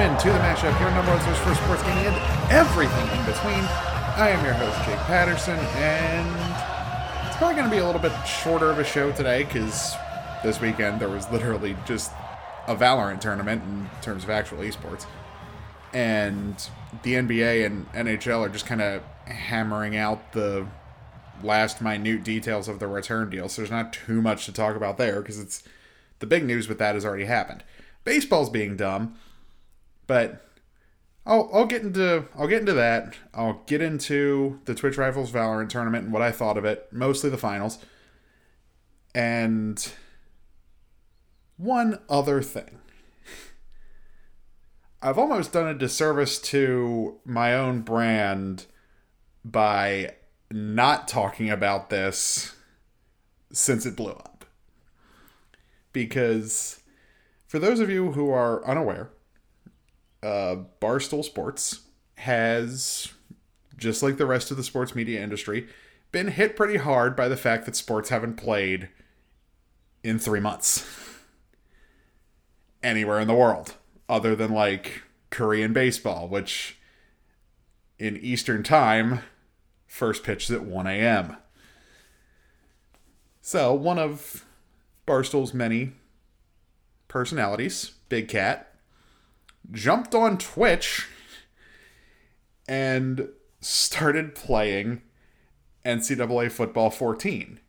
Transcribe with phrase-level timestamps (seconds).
[0.00, 3.26] Welcome in to the mashup, your number one source for sports gaming and everything in
[3.26, 3.62] between.
[4.16, 8.12] I am your host, Jake Patterson, and it's probably going to be a little bit
[8.26, 9.94] shorter of a show today because
[10.42, 12.12] this weekend there was literally just
[12.66, 15.04] a Valorant tournament in terms of actual esports.
[15.92, 16.56] And
[17.02, 20.66] the NBA and NHL are just kind of hammering out the
[21.42, 24.96] last minute details of the return deal, so there's not too much to talk about
[24.96, 25.62] there because it's
[26.20, 27.62] the big news with that has already happened.
[28.02, 29.18] Baseball's being dumb,
[30.10, 30.44] but
[31.24, 33.14] I'll, I'll get into I'll get into that.
[33.32, 37.30] I'll get into the Twitch Rivals Valorant tournament and what I thought of it, mostly
[37.30, 37.78] the finals.
[39.14, 39.92] And
[41.56, 42.80] one other thing.
[45.00, 48.66] I've almost done a disservice to my own brand
[49.44, 50.16] by
[50.50, 52.56] not talking about this
[53.52, 54.44] since it blew up.
[55.92, 56.82] Because
[57.46, 59.10] for those of you who are unaware,
[60.22, 61.80] uh, Barstool Sports
[62.16, 63.08] has,
[63.76, 65.68] just like the rest of the sports media industry,
[66.12, 68.88] been hit pretty hard by the fact that sports haven't played
[70.02, 70.86] in three months
[72.82, 73.74] anywhere in the world,
[74.08, 76.78] other than like Korean baseball, which
[77.98, 79.20] in Eastern time
[79.86, 81.36] first pitched at 1 a.m.
[83.40, 84.44] So, one of
[85.06, 85.92] Barstool's many
[87.08, 88.69] personalities, Big Cat,
[89.72, 91.06] jumped on Twitch
[92.68, 93.28] and
[93.60, 95.02] started playing
[95.84, 97.60] NCAA Football 14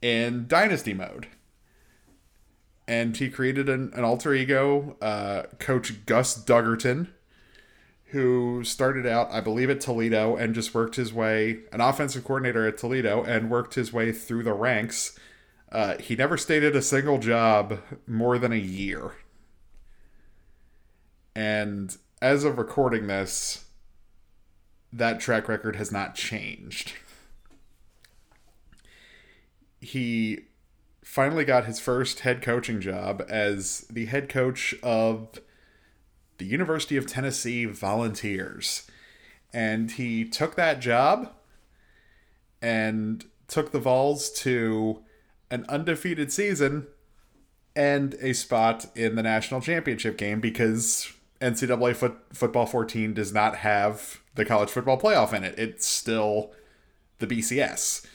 [0.00, 1.28] in Dynasty mode.
[2.88, 7.08] And he created an, an alter ego, uh, Coach Gus Duggerton,
[8.06, 12.66] who started out, I believe, at Toledo and just worked his way, an offensive coordinator
[12.66, 15.18] at Toledo, and worked his way through the ranks.
[15.70, 19.12] Uh, he never stayed at a single job more than a year.
[21.34, 23.64] And as of recording this,
[24.92, 26.92] that track record has not changed.
[29.80, 30.40] He
[31.02, 35.40] finally got his first head coaching job as the head coach of
[36.38, 38.86] the University of Tennessee Volunteers.
[39.52, 41.32] And he took that job
[42.60, 45.02] and took the Vols to
[45.50, 46.86] an undefeated season
[47.74, 53.56] and a spot in the national championship game because NCAA foot, football 14 does not
[53.56, 55.58] have the college football playoff in it.
[55.58, 56.52] It's still
[57.18, 58.06] the BCS.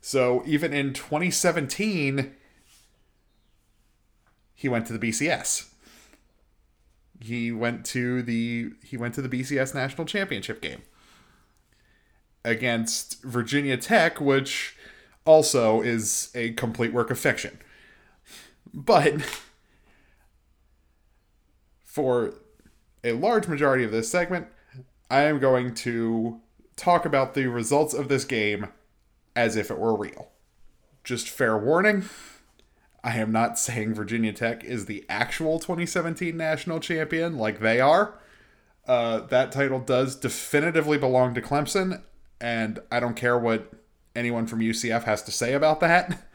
[0.00, 2.32] So even in 2017,
[4.54, 5.70] he went to the BCS
[7.24, 10.82] he went to the he went to the BCS national championship game
[12.44, 14.76] against Virginia Tech, which
[15.24, 17.58] also is a complete work of fiction.
[18.74, 19.22] But
[21.82, 22.34] for
[23.04, 24.48] a large majority of this segment,
[25.10, 26.40] I am going to
[26.74, 28.68] talk about the results of this game
[29.36, 30.30] as if it were real.
[31.04, 32.04] Just fair warning
[33.04, 38.18] I am not saying Virginia Tech is the actual 2017 national champion like they are.
[38.88, 42.02] Uh, that title does definitively belong to Clemson,
[42.40, 43.70] and I don't care what
[44.16, 46.28] anyone from UCF has to say about that.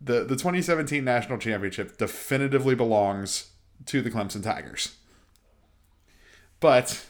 [0.00, 3.50] The, the 2017 national championship definitively belongs
[3.86, 4.97] to the Clemson Tigers.
[6.60, 7.04] But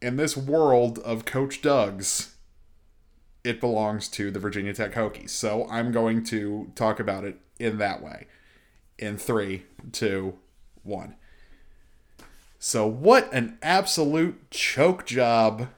[0.00, 2.34] in this world of Coach Duggs,
[3.44, 5.30] it belongs to the Virginia Tech Hokies.
[5.30, 8.26] So I'm going to talk about it in that way.
[8.98, 10.34] In three, two,
[10.82, 11.14] one.
[12.58, 15.68] So, what an absolute choke job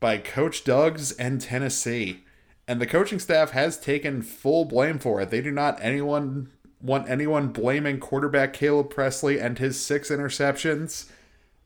[0.00, 2.24] by Coach Duggs and Tennessee.
[2.66, 5.30] And the coaching staff has taken full blame for it.
[5.30, 11.08] They do not anyone want anyone blaming quarterback Caleb Pressley and his six interceptions.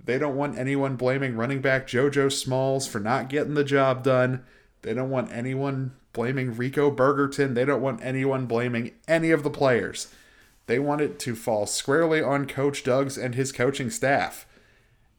[0.07, 4.45] They don't want anyone blaming running back JoJo Smalls for not getting the job done.
[4.83, 7.55] They don't want anyone blaming Rico Bergerton.
[7.55, 10.09] They don't want anyone blaming any of the players.
[10.67, 14.47] They want it to fall squarely on Coach Duggs and his coaching staff.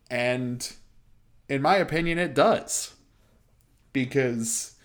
[0.10, 0.74] And
[1.50, 2.96] in my opinion, it does.
[3.92, 4.76] Because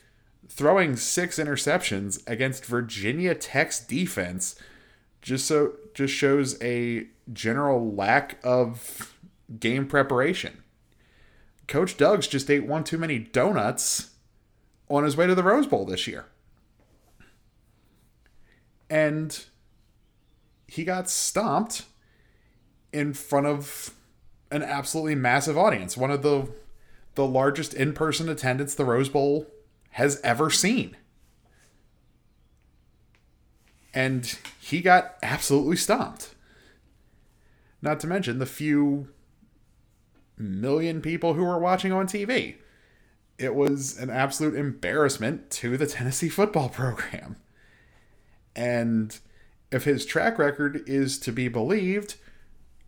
[0.48, 4.56] throwing six interceptions against Virginia Tech's defense
[5.20, 9.11] just so just shows a general lack of
[9.60, 10.62] game preparation.
[11.68, 14.10] Coach Duggs just ate one too many donuts
[14.88, 16.26] on his way to the Rose Bowl this year.
[18.90, 19.44] And
[20.66, 21.84] he got stomped
[22.92, 23.94] in front of
[24.50, 26.48] an absolutely massive audience, one of the
[27.14, 29.46] the largest in-person attendance the Rose Bowl
[29.90, 30.96] has ever seen.
[33.92, 36.34] And he got absolutely stomped.
[37.82, 39.08] Not to mention the few
[40.36, 42.56] million people who were watching on TV.
[43.38, 47.36] It was an absolute embarrassment to the Tennessee football program.
[48.54, 49.18] And
[49.70, 52.16] if his track record is to be believed,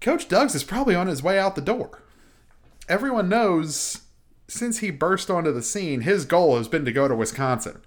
[0.00, 2.02] Coach Duggs is probably on his way out the door.
[2.88, 4.02] Everyone knows
[4.49, 7.81] since he burst onto the scene, his goal has been to go to Wisconsin.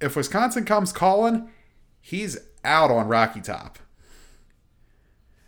[0.00, 1.50] If Wisconsin comes calling,
[2.00, 3.78] he's out on Rocky Top.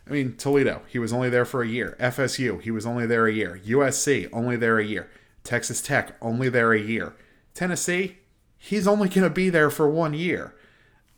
[0.07, 1.97] I mean, Toledo, he was only there for a year.
[1.99, 3.61] FSU, he was only there a year.
[3.67, 5.11] USC, only there a year.
[5.43, 7.17] Texas Tech, only there a year.
[7.55, 8.19] Tennessee,
[8.57, 10.55] he's only going to be there for one year.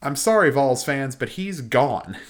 [0.00, 2.17] I'm sorry, Vols fans, but he's gone.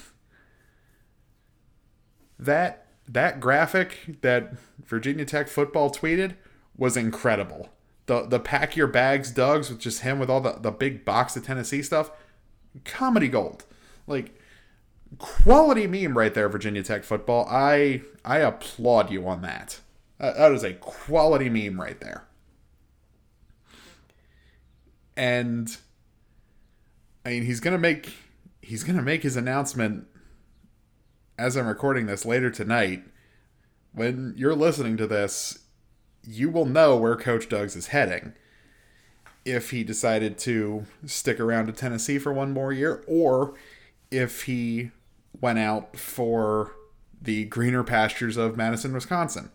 [2.41, 4.53] That that graphic that
[4.85, 6.35] Virginia Tech football tweeted
[6.77, 7.67] was incredible.
[8.05, 11.35] The the pack your bags Duggs with just him with all the, the big box
[11.35, 12.11] of Tennessee stuff.
[12.85, 13.65] Comedy gold.
[14.07, 14.38] Like
[15.17, 17.47] quality meme right there, Virginia Tech football.
[17.49, 19.79] I I applaud you on that.
[20.19, 22.25] Uh, that is a quality meme right there.
[25.17, 25.75] And
[27.25, 28.13] I mean, he's gonna make
[28.61, 30.05] he's gonna make his announcement
[31.37, 33.03] as I'm recording this later tonight.
[33.91, 35.59] When you're listening to this,
[36.23, 38.33] you will know where Coach Duggs is heading.
[39.45, 43.55] If he decided to stick around to Tennessee for one more year, or
[44.11, 44.91] if he
[45.41, 46.75] went out for
[47.21, 49.51] the greener pastures of Madison, Wisconsin.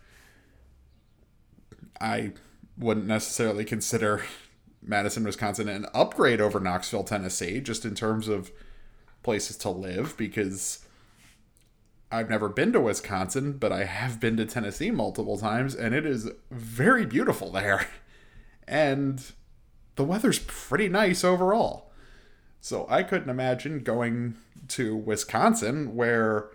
[2.01, 2.33] I
[2.77, 4.23] wouldn't necessarily consider
[4.83, 8.51] Madison, Wisconsin an upgrade over Knoxville, Tennessee, just in terms of
[9.23, 10.85] places to live, because
[12.13, 16.05] I've never been to Wisconsin, but I have been to Tennessee multiple times, and it
[16.05, 17.87] is very beautiful there.
[18.69, 19.23] And
[19.97, 21.91] the weather's pretty nice overall.
[22.65, 24.37] So I couldn't imagine going
[24.69, 26.49] to Wisconsin, where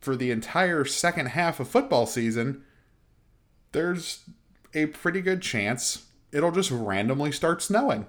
[0.00, 2.62] for the entire second half of football season,
[3.72, 4.20] there's
[4.72, 8.06] a pretty good chance it'll just randomly start snowing.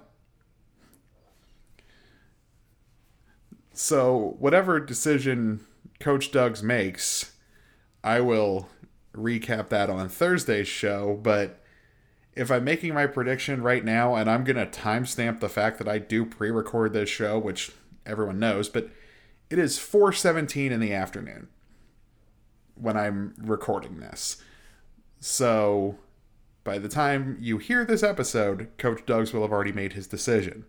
[3.72, 5.66] So, whatever decision
[5.98, 7.32] Coach Duggs makes,
[8.04, 8.68] I will
[9.12, 11.18] recap that on Thursday's show.
[11.20, 11.59] But
[12.40, 15.98] if I'm making my prediction right now, and I'm to timestamp the fact that I
[15.98, 17.70] do pre record this show, which
[18.06, 18.88] everyone knows, but
[19.50, 21.48] it is 4:17 in the afternoon
[22.76, 24.42] when I'm recording this.
[25.20, 25.98] So,
[26.64, 30.64] by the time you hear this episode, Coach Duggs will have already made his decision.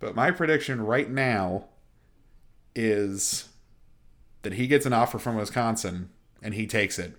[0.00, 1.66] But my prediction right now
[2.74, 3.50] is
[4.42, 6.10] that he gets an offer from Wisconsin
[6.42, 7.14] and he takes it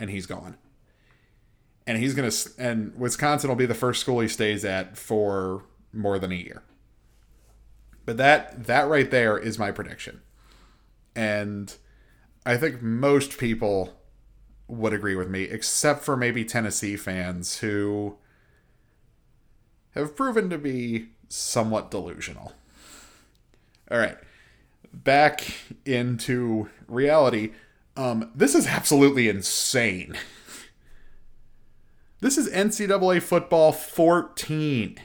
[0.00, 0.56] and he's gone.
[1.86, 6.18] And he's to and Wisconsin will be the first school he stays at for more
[6.18, 6.62] than a year.
[8.06, 10.20] But that that right there is my prediction.
[11.14, 11.74] And
[12.44, 13.94] I think most people
[14.66, 18.16] would agree with me, except for maybe Tennessee fans who
[19.94, 22.52] have proven to be somewhat delusional.
[23.90, 24.16] All right,
[24.92, 25.44] back
[25.84, 27.52] into reality.
[27.96, 30.16] Um, this is absolutely insane.
[32.24, 34.96] This is NCAA football 14.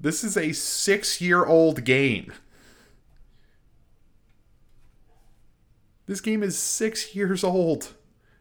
[0.00, 2.32] This is a six year old game.
[6.06, 7.92] This game is six years old.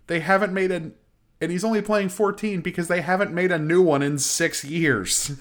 [0.08, 0.92] They haven't made a.
[1.42, 5.34] And he's only playing 14 because they haven't made a new one in six years.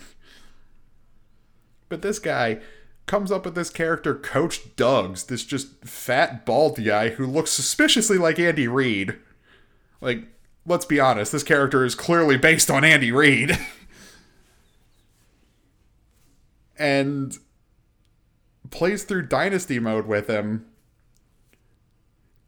[1.88, 2.58] but this guy
[3.06, 8.18] comes up with this character, Coach Duggs, this just fat, bald guy who looks suspiciously
[8.18, 9.16] like Andy Reid.
[10.00, 10.24] Like,
[10.66, 13.58] let's be honest, this character is clearly based on Andy Reid.
[16.78, 17.36] and
[18.70, 20.66] plays through Dynasty mode with him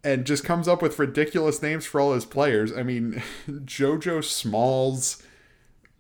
[0.05, 2.73] and just comes up with ridiculous names for all his players.
[2.73, 5.23] I mean, JoJo Smalls,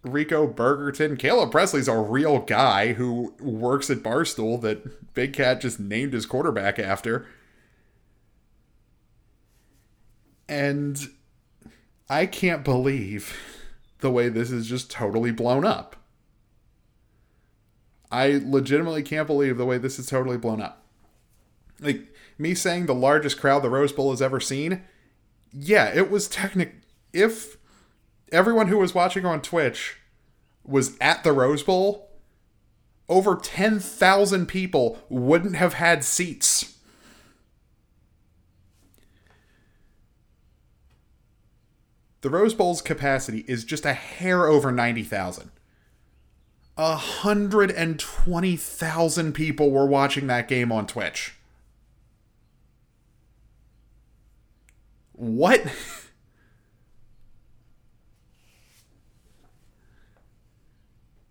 [0.02, 5.78] Rico Burgerton, Caleb Pressley's a real guy who works at Barstool that Big Cat just
[5.78, 7.26] named his quarterback after.
[10.48, 10.98] And
[12.12, 13.34] I can't believe
[14.00, 15.96] the way this is just totally blown up.
[18.10, 20.84] I legitimately can't believe the way this is totally blown up.
[21.80, 24.82] Like, me saying the largest crowd the Rose Bowl has ever seen,
[25.54, 26.82] yeah, it was technic.
[27.14, 27.56] If
[28.30, 29.96] everyone who was watching on Twitch
[30.66, 32.10] was at the Rose Bowl,
[33.08, 36.71] over 10,000 people wouldn't have had seats.
[42.22, 45.50] The Rose Bowl's capacity is just a hair over 90,000.
[46.74, 51.34] 120,000 people were watching that game on Twitch.
[55.22, 55.64] what?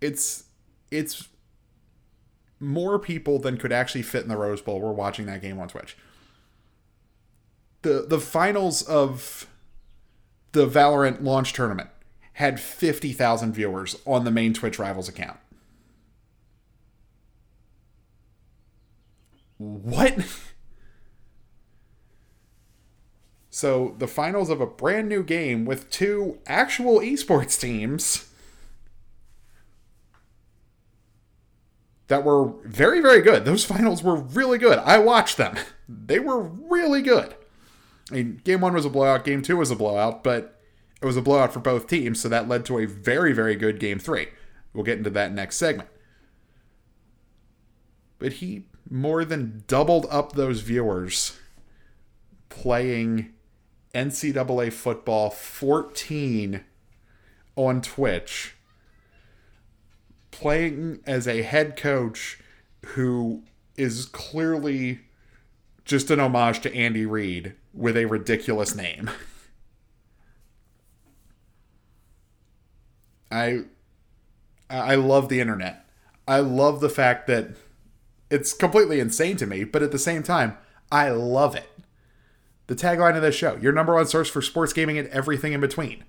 [0.00, 0.44] it's
[0.90, 1.28] it's
[2.58, 5.68] more people than could actually fit in the Rose Bowl were watching that game on
[5.68, 5.96] Twitch.
[7.82, 9.46] The the finals of
[10.52, 11.90] the Valorant launch tournament
[12.34, 15.38] had 50,000 viewers on the main Twitch Rivals account.
[19.58, 20.18] What?
[23.54, 28.32] So, the finals of a brand new game with two actual esports teams
[32.08, 33.44] that were very, very good.
[33.44, 34.78] Those finals were really good.
[34.78, 35.56] I watched them,
[35.86, 37.34] they were really good.
[38.12, 40.60] Mean, game one was a blowout, game two was a blowout, but
[41.00, 43.80] it was a blowout for both teams, so that led to a very, very good
[43.80, 44.28] game three.
[44.72, 45.88] We'll get into that next segment.
[48.18, 51.38] But he more than doubled up those viewers
[52.48, 53.32] playing
[53.94, 56.64] NCAA football 14
[57.56, 58.54] on Twitch,
[60.30, 62.38] playing as a head coach
[62.86, 63.42] who
[63.76, 65.00] is clearly
[65.84, 69.10] just an homage to Andy Reid with a ridiculous name.
[73.30, 73.64] I
[74.68, 75.86] I love the internet.
[76.26, 77.50] I love the fact that
[78.30, 80.56] it's completely insane to me, but at the same time,
[80.90, 81.68] I love it.
[82.68, 85.60] The tagline of this show, your number one source for sports gaming and everything in
[85.60, 86.04] between.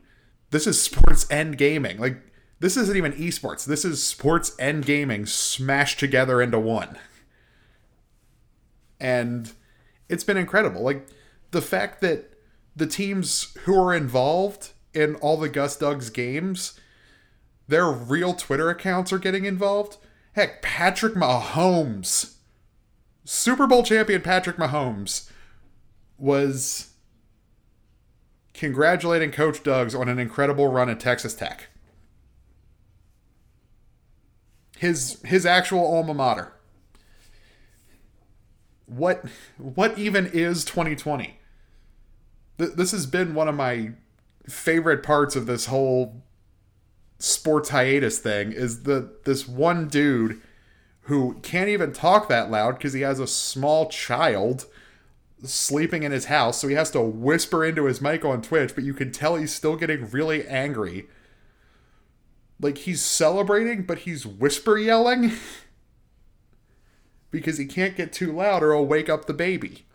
[0.52, 1.98] This is sports and gaming.
[1.98, 2.18] Like
[2.60, 3.66] this isn't even esports.
[3.66, 6.98] This is sports and gaming smashed together into one.
[9.00, 9.52] And
[10.08, 10.82] it's been incredible.
[10.82, 11.08] Like
[11.54, 12.34] the fact that
[12.76, 16.80] the teams who are involved in all the Gus Duggs games
[17.68, 19.98] their real Twitter accounts are getting involved.
[20.34, 22.36] Heck, Patrick Mahomes,
[23.24, 25.30] Super Bowl champion Patrick Mahomes,
[26.18, 26.94] was
[28.54, 31.70] congratulating Coach Duggs on an incredible run at Texas Tech.
[34.78, 36.54] His his actual alma mater.
[38.86, 39.24] What
[39.58, 41.40] what even is 2020?
[42.58, 43.92] This has been one of my
[44.48, 46.22] favorite parts of this whole
[47.20, 50.42] sports hiatus thing is that this one dude
[51.04, 54.66] who can't even talk that loud because he has a small child
[55.44, 58.84] sleeping in his house, so he has to whisper into his mic on Twitch, but
[58.84, 61.08] you can tell he's still getting really angry.
[62.60, 65.34] Like he's celebrating, but he's whisper yelling
[67.32, 69.86] because he can't get too loud or he'll wake up the baby.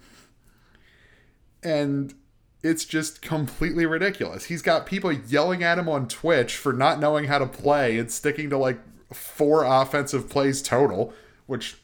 [1.62, 2.14] And
[2.62, 4.44] it's just completely ridiculous.
[4.44, 8.10] He's got people yelling at him on Twitch for not knowing how to play and
[8.10, 8.80] sticking to like
[9.12, 11.12] four offensive plays total,
[11.46, 11.76] which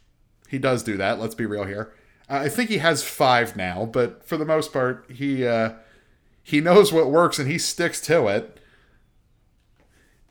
[0.48, 1.20] he does do that.
[1.20, 1.92] Let's be real here.
[2.28, 5.74] Uh, I think he has five now, but for the most part, he uh,
[6.42, 8.58] he knows what works and he sticks to it.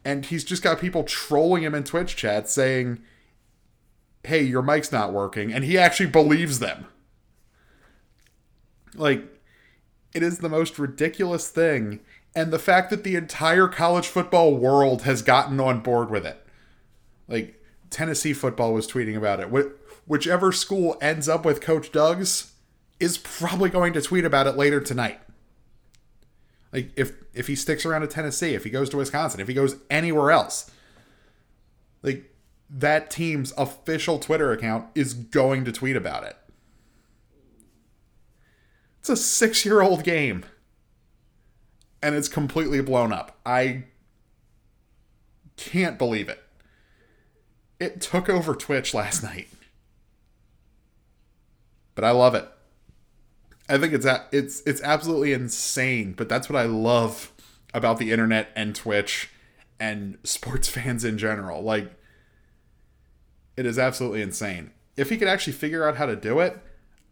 [0.06, 3.02] And he's just got people trolling him in Twitch chat saying,
[4.26, 6.88] "Hey, your mic's not working," and he actually believes them.
[8.96, 9.33] Like
[10.14, 12.00] it is the most ridiculous thing.
[12.36, 16.44] And the fact that the entire college football world has gotten on board with it.
[17.28, 19.50] Like, Tennessee football was tweeting about it.
[19.50, 22.54] Wh- whichever school ends up with Coach Duggs
[23.00, 25.20] is probably going to tweet about it later tonight.
[26.72, 29.54] Like, if, if he sticks around to Tennessee, if he goes to Wisconsin, if he
[29.54, 30.72] goes anywhere else,
[32.02, 32.34] like,
[32.70, 36.36] that team's official Twitter account is going to tweet about it.
[39.04, 40.46] It's a six year old game.
[42.02, 43.38] And it's completely blown up.
[43.46, 43.84] I
[45.58, 46.42] can't believe it.
[47.82, 49.50] It took over Twitch last night.
[51.96, 52.48] But I love it.
[53.68, 57.34] I think it's it's it's absolutely insane, but that's what I love
[57.74, 59.30] about the internet and Twitch
[59.82, 61.62] and sports fans in general.
[61.62, 61.92] Like
[63.58, 64.72] it is absolutely insane.
[64.96, 66.58] If he could actually figure out how to do it,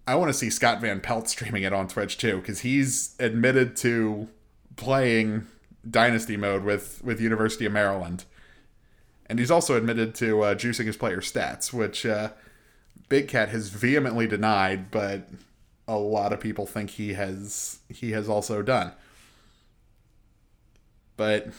[0.08, 3.76] I want to see Scott Van Pelt streaming it on Twitch too, because he's admitted
[3.78, 4.28] to
[4.76, 5.48] playing
[5.90, 8.26] Dynasty mode with with University of Maryland,
[9.28, 12.32] and he's also admitted to uh, juicing his player stats, which uh,
[13.10, 15.28] Big Cat has vehemently denied, but
[15.88, 18.94] a lot of people think he has he has also done.
[21.18, 21.50] But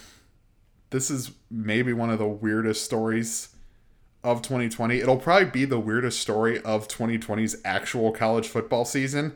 [0.90, 3.51] this is maybe one of the weirdest stories
[4.24, 5.00] of 2020.
[5.00, 9.34] It'll probably be the weirdest story of 2020's actual college football season.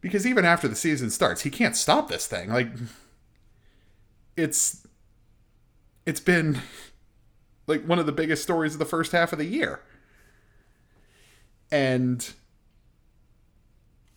[0.00, 2.50] Because even after the season starts, he can't stop this thing.
[2.50, 2.68] Like
[4.36, 4.86] it's
[6.06, 6.58] it's been
[7.66, 9.80] like one of the biggest stories of the first half of the year.
[11.70, 12.28] And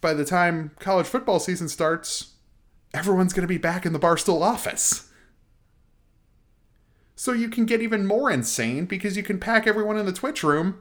[0.02, 2.34] by the time college football season starts,
[2.94, 5.10] everyone's going to be back in the Barstool office.
[7.16, 10.44] So you can get even more insane because you can pack everyone in the Twitch
[10.44, 10.80] room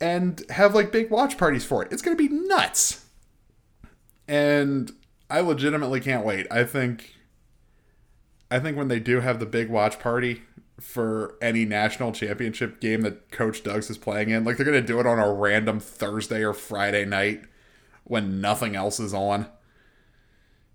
[0.00, 1.92] and have like big watch parties for it.
[1.92, 3.06] It's going to be nuts.
[4.28, 4.92] And
[5.28, 6.46] I legitimately can't wait.
[6.50, 7.14] I think
[8.50, 10.42] I think when they do have the big watch party
[10.80, 14.86] for any national championship game that Coach Duggs is playing in, like they're going to
[14.86, 17.42] do it on a random Thursday or Friday night
[18.04, 19.46] when nothing else is on.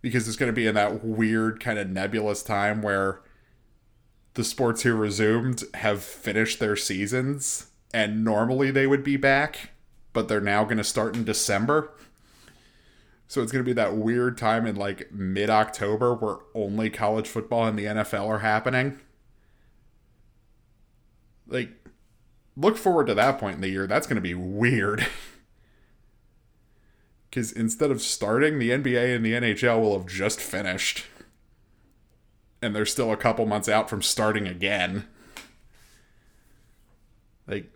[0.01, 3.21] Because it's going to be in that weird kind of nebulous time where
[4.35, 9.71] the sports who resumed have finished their seasons and normally they would be back,
[10.13, 11.91] but they're now going to start in December.
[13.27, 17.27] So it's going to be that weird time in like mid October where only college
[17.27, 18.99] football and the NFL are happening.
[21.47, 21.69] Like,
[22.57, 23.87] look forward to that point in the year.
[23.87, 25.07] That's going to be weird.
[27.35, 31.03] Because instead of starting, the NBA and the NHL will have just finished.
[32.65, 35.07] And they're still a couple months out from starting again.
[37.47, 37.71] Like,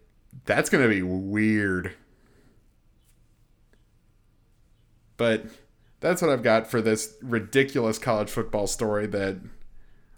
[0.46, 1.94] that's going to be weird.
[5.16, 5.46] But
[6.00, 9.38] that's what I've got for this ridiculous college football story that,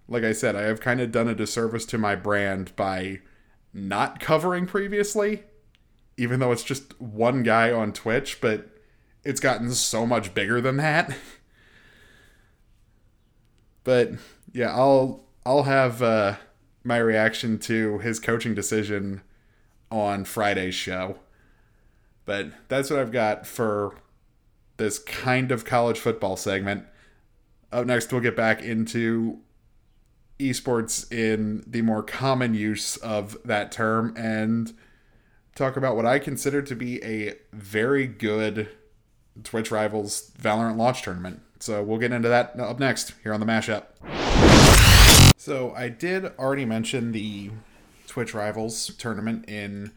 [0.07, 3.19] like I said, I have kind of done a disservice to my brand by
[3.73, 5.43] not covering previously,
[6.17, 8.69] even though it's just one guy on Twitch, but
[9.23, 11.13] it's gotten so much bigger than that.
[13.83, 14.11] but
[14.53, 16.35] yeah, I'll I'll have uh,
[16.83, 19.21] my reaction to his coaching decision
[19.89, 21.17] on Friday's show.
[22.25, 23.95] But that's what I've got for
[24.77, 26.85] this kind of college football segment.
[27.71, 29.39] Up next, we'll get back into
[30.39, 34.73] esports in the more common use of that term and
[35.55, 38.69] talk about what I consider to be a very good
[39.43, 41.41] Twitch Rivals Valorant launch tournament.
[41.59, 44.20] So we'll get into that up next here on the mashup.
[45.41, 47.49] So I did already mention the
[48.05, 49.91] Twitch Rivals tournament in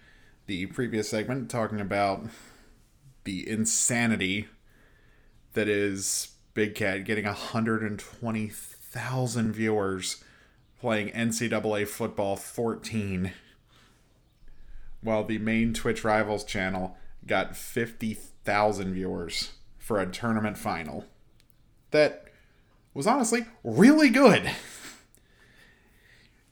[0.46, 2.24] the previous segment, talking about
[3.24, 4.48] the insanity
[5.52, 10.24] that is Big Cat getting 120,000 viewers
[10.80, 13.32] playing NCAA Football 14,
[15.02, 21.04] while the main Twitch Rivals channel got 50,000 viewers for a tournament final.
[21.90, 22.28] That
[22.94, 24.50] was honestly really good.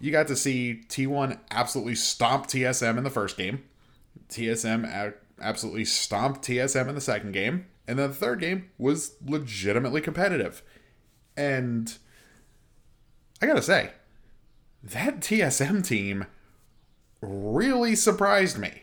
[0.03, 3.63] You got to see T1 absolutely stomp TSM in the first game.
[4.29, 7.67] TSM absolutely stomped TSM in the second game.
[7.87, 10.65] And then the third game was legitimately competitive.
[11.37, 11.97] And
[13.41, 13.93] I gotta say,
[14.83, 16.27] that TSM team
[17.21, 18.83] really surprised me.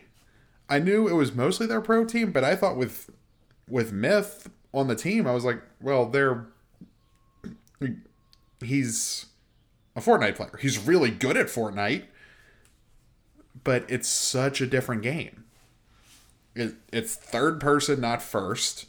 [0.70, 3.10] I knew it was mostly their pro team, but I thought with
[3.68, 6.46] with Myth on the team, I was like, well, they're
[8.62, 9.26] he's
[9.96, 10.58] a Fortnite player.
[10.60, 12.04] He's really good at Fortnite,
[13.64, 15.44] but it's such a different game.
[16.54, 18.86] It, it's third person, not first.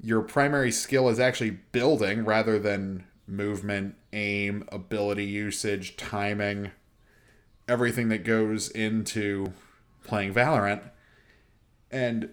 [0.00, 6.70] Your primary skill is actually building rather than movement, aim, ability usage, timing,
[7.66, 9.52] everything that goes into
[10.04, 10.82] playing Valorant.
[11.90, 12.30] And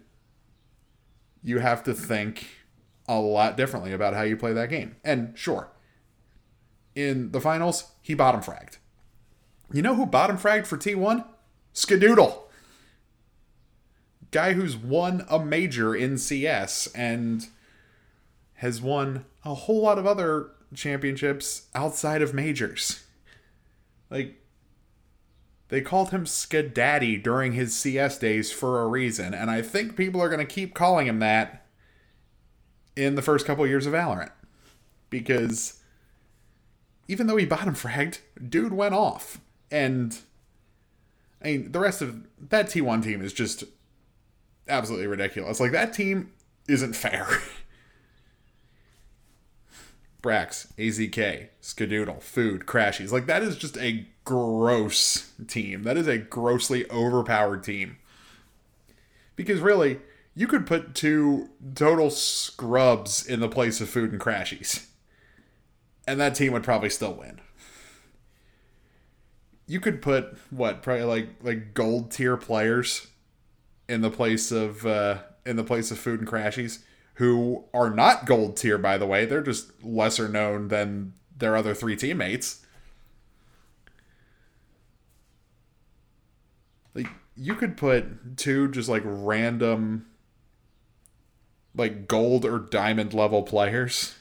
[1.44, 2.48] you have to think
[3.08, 4.96] a lot differently about how you play that game.
[5.04, 5.70] And sure,
[6.96, 8.78] in the finals, he bottom fragged.
[9.72, 11.26] You know who bottom fragged for T1?
[11.74, 12.44] Skadoodle.
[14.32, 17.48] Guy who's won a major in CS and
[18.56, 23.04] has won a whole lot of other championships outside of majors.
[24.10, 24.42] Like,
[25.70, 30.22] they called him Skadaddy during his CS days for a reason, and I think people
[30.22, 31.66] are going to keep calling him that
[32.96, 34.32] in the first couple years of Valorant.
[35.10, 35.82] Because
[37.08, 39.40] even though he bottom fragged, dude went off.
[39.72, 40.18] And
[41.42, 43.64] I mean, the rest of that T1 team is just
[44.68, 45.60] absolutely ridiculous.
[45.60, 46.32] Like, that team
[46.68, 47.28] isn't fair.
[50.24, 53.12] Brax, AZK, Skadoodle, Food, Crashies.
[53.12, 55.84] Like, that is just a gross team.
[55.84, 57.98] That is a grossly overpowered team.
[59.36, 60.00] Because really,
[60.34, 64.88] you could put two total scrubs in the place of Food and Crashies.
[66.08, 67.42] And that team would probably still win.
[69.68, 73.08] You could put what probably like like gold tier players
[73.90, 76.84] in the place of uh, in the place of food and crashies
[77.16, 79.26] who are not gold tier by the way.
[79.26, 82.64] They're just lesser known than their other three teammates.
[86.94, 90.06] Like you could put two just like random
[91.76, 94.16] like gold or diamond level players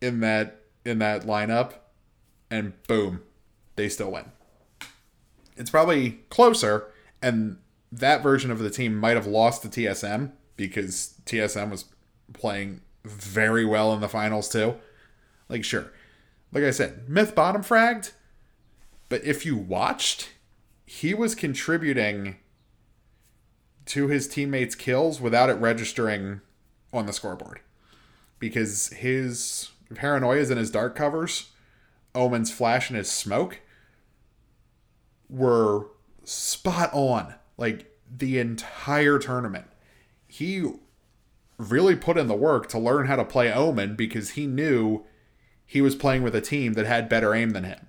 [0.00, 1.74] in that in that lineup
[2.50, 3.22] and boom,
[3.76, 4.30] they still win.
[5.56, 7.58] It's probably closer and
[7.90, 11.86] that version of the team might have lost to TSM because TSM was
[12.32, 14.76] playing very well in the finals too.
[15.48, 15.92] Like sure.
[16.52, 18.12] Like I said, Myth bottom fragged,
[19.08, 20.30] but if you watched,
[20.84, 22.36] he was contributing
[23.86, 26.40] to his teammates' kills without it registering
[26.92, 27.60] on the scoreboard.
[28.38, 31.52] Because his paranoias and his dark covers,
[32.14, 33.60] Omen's flash and his smoke
[35.28, 35.86] were
[36.24, 37.34] spot on.
[37.56, 39.66] Like the entire tournament.
[40.26, 40.70] He
[41.58, 45.04] really put in the work to learn how to play Omen because he knew
[45.64, 47.86] he was playing with a team that had better aim than him.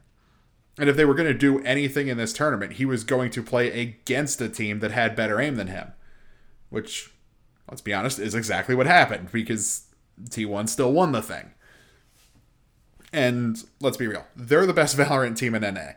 [0.79, 3.43] And if they were going to do anything in this tournament, he was going to
[3.43, 5.93] play against a team that had better aim than him.
[6.69, 7.11] Which,
[7.69, 9.87] let's be honest, is exactly what happened because
[10.23, 11.51] T1 still won the thing.
[13.13, 15.91] And let's be real, they're the best Valorant team in NA.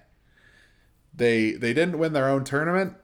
[1.15, 2.95] They they didn't win their own tournament,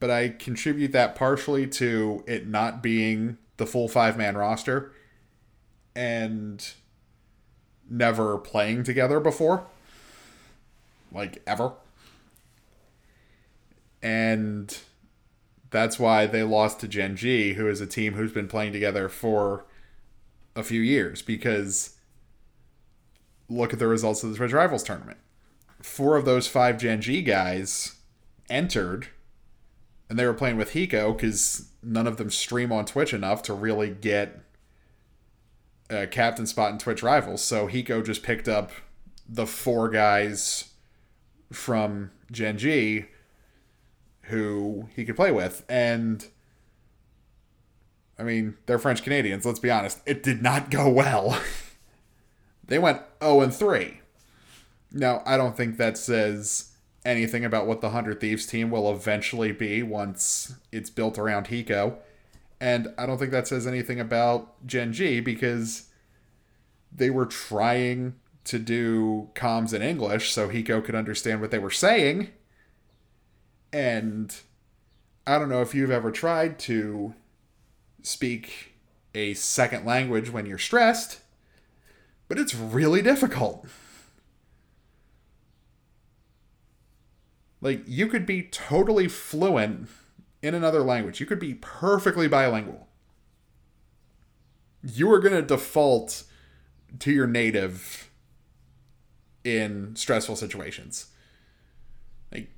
[0.00, 4.92] but I contribute that partially to it not being the full five man roster
[5.94, 6.66] and
[7.88, 9.66] never playing together before
[11.14, 11.72] like ever.
[14.02, 14.76] And
[15.70, 19.08] that's why they lost to Gen G, who is a team who's been playing together
[19.08, 19.64] for
[20.54, 21.93] a few years because
[23.48, 25.18] look at the results of the Twitch Rivals tournament.
[25.82, 27.96] Four of those five Gen G guys
[28.48, 29.08] entered
[30.08, 33.54] and they were playing with Hiko because none of them stream on Twitch enough to
[33.54, 34.40] really get
[35.90, 37.42] a captain spot in Twitch Rivals.
[37.42, 38.70] So Hiko just picked up
[39.28, 40.70] the four guys
[41.52, 43.06] from Gen G
[44.28, 45.64] who he could play with.
[45.68, 46.26] And
[48.18, 50.00] I mean, they're French Canadians, let's be honest.
[50.06, 51.40] It did not go well.
[52.66, 54.00] they went 0 and 3.
[54.92, 56.72] Now, I don't think that says
[57.04, 61.96] anything about what the 100 Thieves team will eventually be once it's built around Hiko.
[62.60, 65.90] And I don't think that says anything about Gen G because
[66.92, 71.70] they were trying to do comms in English so Hiko could understand what they were
[71.70, 72.28] saying.
[73.72, 74.34] And
[75.26, 77.14] I don't know if you've ever tried to
[78.02, 78.74] speak
[79.14, 81.20] a second language when you're stressed,
[82.28, 83.66] but it's really difficult.
[87.60, 89.88] Like, you could be totally fluent
[90.42, 92.86] in another language, you could be perfectly bilingual.
[94.82, 96.24] You are going to default
[96.98, 98.10] to your native
[99.42, 101.06] in stressful situations.
[102.32, 102.50] Like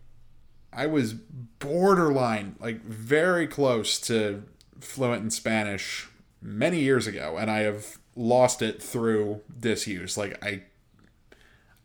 [0.72, 4.44] I was borderline, like very close to
[4.80, 6.08] fluent in Spanish
[6.40, 10.16] many years ago and I have lost it through disuse.
[10.16, 10.62] Like I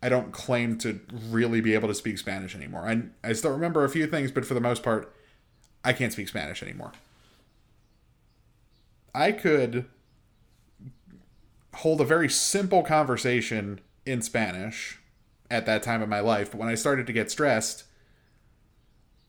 [0.02, 0.98] I don't claim to
[1.30, 2.88] really be able to speak Spanish anymore.
[2.88, 5.14] I I still remember a few things, but for the most part,
[5.84, 6.92] I can't speak Spanish anymore.
[9.14, 9.84] I could
[11.74, 14.98] hold a very simple conversation in Spanish
[15.50, 17.84] at that time of my life, but when I started to get stressed,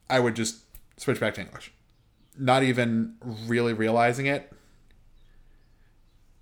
[0.10, 0.62] I would just
[0.98, 1.72] switch back to English.
[2.38, 4.52] Not even really realizing it.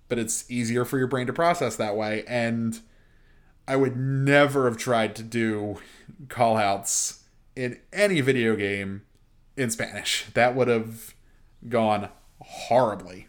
[0.08, 2.24] But it's easier for your brain to process that way.
[2.26, 2.80] And
[3.66, 5.78] I would never have tried to do
[6.26, 7.22] callouts
[7.56, 9.02] in any video game
[9.56, 10.26] in Spanish.
[10.34, 11.14] That would have
[11.68, 12.08] gone
[12.40, 13.28] horribly.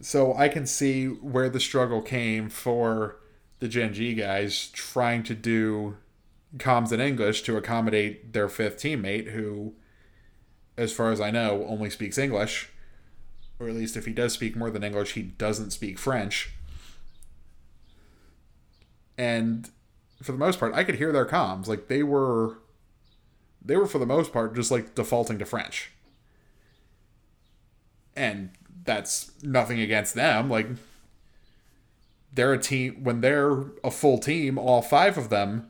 [0.00, 3.20] So I can see where the struggle came for
[3.60, 5.96] the Gen G guys trying to do
[6.56, 9.74] comms in English to accommodate their fifth teammate, who,
[10.76, 12.71] as far as I know, only speaks English.
[13.62, 16.50] Or at least if he does speak more than English, he doesn't speak French.
[19.16, 19.70] And
[20.20, 21.68] for the most part, I could hear their comms.
[21.68, 22.58] Like they were
[23.64, 25.92] they were for the most part just like defaulting to French.
[28.16, 28.50] And
[28.84, 30.50] that's nothing against them.
[30.50, 30.66] Like
[32.32, 35.68] they're a team when they're a full team, all five of them,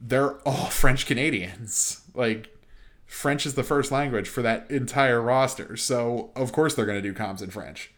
[0.00, 2.00] they're all French Canadians.
[2.12, 2.53] Like
[3.14, 5.76] French is the first language for that entire roster.
[5.76, 7.92] So, of course they're going to do comms in French.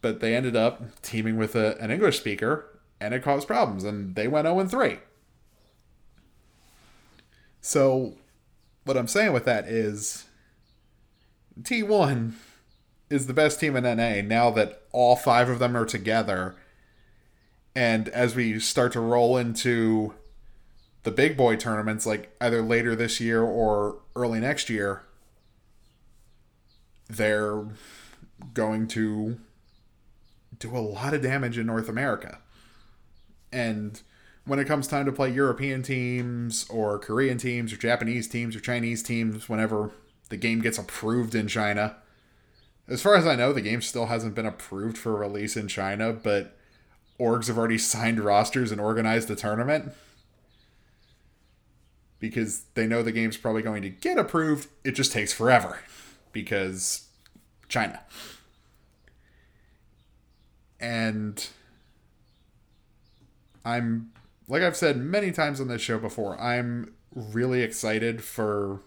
[0.00, 4.14] But they ended up teaming with a, an English speaker and it caused problems and
[4.14, 4.98] they went 0 3.
[7.60, 8.14] So,
[8.84, 10.24] what I'm saying with that is
[11.60, 12.32] T1
[13.10, 16.56] is the best team in NA now that all five of them are together.
[17.76, 20.14] And as we start to roll into
[21.02, 25.02] the big boy tournaments, like either later this year or early next year,
[27.08, 27.64] they're
[28.54, 29.38] going to
[30.58, 32.38] do a lot of damage in North America.
[33.52, 34.00] And
[34.44, 38.60] when it comes time to play European teams or Korean teams or Japanese teams or
[38.60, 39.90] Chinese teams, whenever
[40.28, 41.96] the game gets approved in China,
[42.88, 46.12] as far as I know, the game still hasn't been approved for release in China,
[46.12, 46.56] but
[47.20, 49.92] orgs have already signed rosters and organized the tournament
[52.22, 54.68] because they know the game's probably going to get approved.
[54.84, 55.80] It just takes forever
[56.30, 57.08] because
[57.68, 58.00] China.
[60.78, 61.44] And
[63.64, 64.12] I'm,
[64.46, 68.78] like I've said many times on this show before, I'm really excited for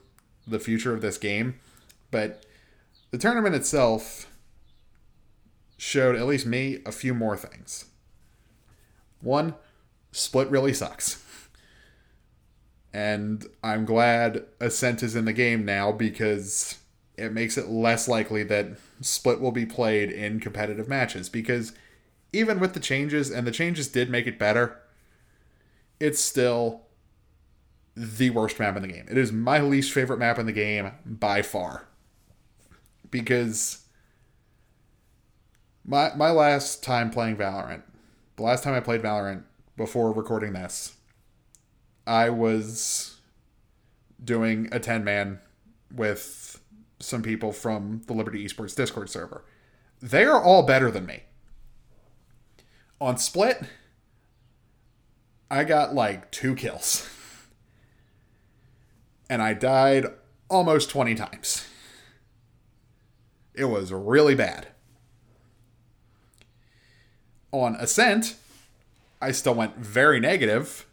[0.47, 1.59] the future of this game.
[2.11, 2.45] But
[3.11, 4.31] the tournament itself
[5.75, 7.83] showed, at least me, a few more things.
[9.19, 9.55] One,
[10.13, 11.24] Split really sucks.
[12.95, 16.77] And I'm glad Ascent is in the game now because
[17.17, 18.67] it makes it less likely that
[19.01, 21.27] Split will be played in competitive matches.
[21.27, 21.73] Because
[22.31, 24.79] even with the changes, and the changes did make it better,
[25.99, 26.83] it's still
[27.97, 29.07] the worst map in the game.
[29.11, 31.89] It is my least favorite map in the game by far.
[33.11, 33.85] Because
[35.83, 37.81] my my last time playing Valorant,
[38.37, 39.43] the last time I played Valorant
[39.75, 40.93] before recording this,
[42.07, 43.17] I was
[44.23, 45.39] doing a 10 man
[45.93, 46.61] with
[46.99, 49.43] some people from the Liberty Esports Discord server.
[50.01, 51.23] They are all better than me.
[53.01, 53.63] On Split,
[55.49, 57.09] I got like two kills.
[59.27, 60.05] And I died
[60.49, 61.65] almost 20 times.
[63.55, 64.67] It was really bad.
[67.51, 68.35] On Ascent,
[69.19, 70.85] I still went very negative,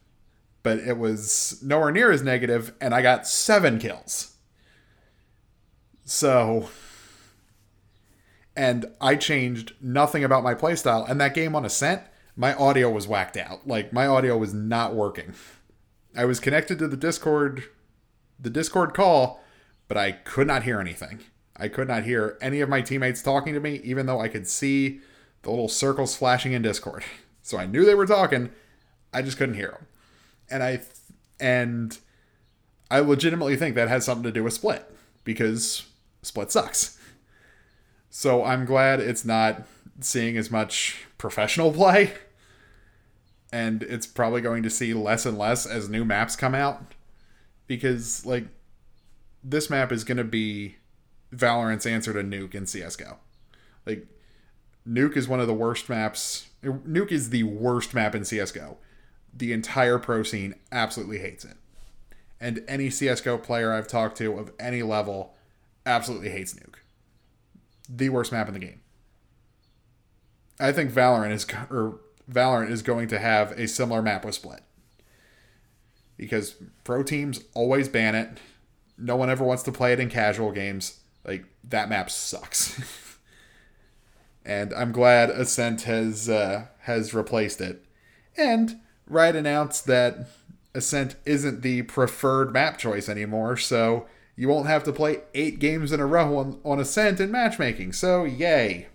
[0.62, 4.32] but it was nowhere near as negative, and I got seven kills.
[6.04, 6.68] So,
[8.56, 11.08] and I changed nothing about my playstyle.
[11.08, 12.02] And that game on Ascent,
[12.36, 13.66] my audio was whacked out.
[13.66, 15.34] Like, my audio was not working.
[16.16, 17.64] I was connected to the Discord,
[18.38, 19.42] the Discord call,
[19.88, 21.20] but I could not hear anything.
[21.56, 24.46] I could not hear any of my teammates talking to me, even though I could
[24.46, 25.00] see
[25.42, 27.04] the little circles flashing in Discord.
[27.44, 28.50] So I knew they were talking.
[29.12, 29.86] I just couldn't hear them.
[30.52, 30.80] And I
[31.40, 31.98] and
[32.90, 34.88] I legitimately think that has something to do with Split
[35.24, 35.84] because
[36.22, 36.98] Split sucks.
[38.10, 39.62] So I'm glad it's not
[40.00, 42.12] seeing as much professional play.
[43.50, 46.94] And it's probably going to see less and less as new maps come out.
[47.66, 48.44] Because, like,
[49.42, 50.76] this map is going to be
[51.32, 53.16] Valorant's answer to Nuke in CSGO.
[53.86, 54.06] Like,
[54.86, 56.48] Nuke is one of the worst maps.
[56.62, 58.76] Nuke is the worst map in CSGO.
[59.34, 61.56] The entire pro scene absolutely hates it.
[62.40, 65.34] And any CSGO player I've talked to of any level
[65.86, 66.74] absolutely hates Nuke.
[67.88, 68.80] The worst map in the game.
[70.58, 74.62] I think Valorant is or Valorant is going to have a similar map with Split.
[76.16, 78.38] Because pro teams always ban it.
[78.98, 81.00] No one ever wants to play it in casual games.
[81.24, 83.18] Like that map sucks.
[84.44, 87.84] and I'm glad Ascent has uh, has replaced it.
[88.36, 90.28] And Riot announced that
[90.74, 95.92] Ascent isn't the preferred map choice anymore, so you won't have to play eight games
[95.92, 97.92] in a row on, on Ascent in matchmaking.
[97.92, 98.88] So yay!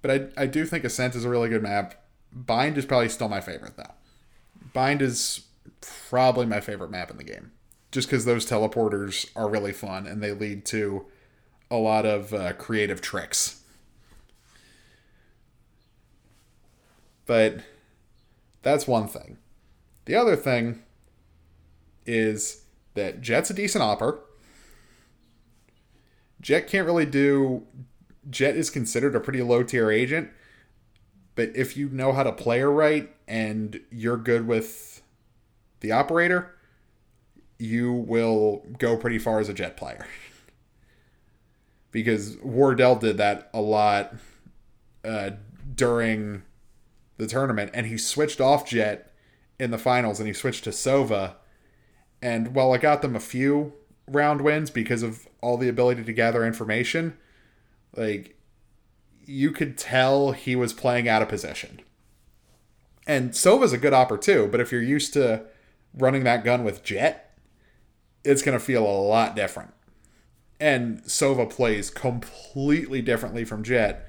[0.00, 2.02] But I, I do think Ascent is a really good map.
[2.32, 3.94] Bind is probably still my favorite though.
[4.72, 5.42] Bind is
[5.80, 7.52] probably my favorite map in the game,
[7.92, 11.06] just because those teleporters are really fun and they lead to
[11.70, 13.62] a lot of uh, creative tricks.
[17.26, 17.60] But
[18.62, 19.38] that's one thing.
[20.04, 20.82] The other thing
[22.06, 24.20] is that Jett's a decent opper.
[26.40, 27.62] Jett can't really do.
[28.28, 30.30] Jett is considered a pretty low tier agent,
[31.34, 35.02] but if you know how to play her right and you're good with
[35.80, 36.54] the operator,
[37.58, 40.06] you will go pretty far as a Jett player
[41.90, 44.14] because Wardell did that a lot
[45.04, 45.30] uh,
[45.74, 46.42] during
[47.16, 49.12] the tournament, and he switched off Jett
[49.58, 51.36] in the finals, and he switched to Sova.
[52.20, 53.74] And while I got them a few
[54.08, 57.16] round wins because of all the ability to gather information,
[57.96, 58.38] like
[59.26, 61.80] you could tell he was playing out of position.
[63.06, 65.44] And Sova's a good opper too, but if you're used to
[65.96, 67.38] running that gun with Jett,
[68.24, 69.74] it's going to feel a lot different
[70.60, 74.08] and Sova plays completely differently from Jett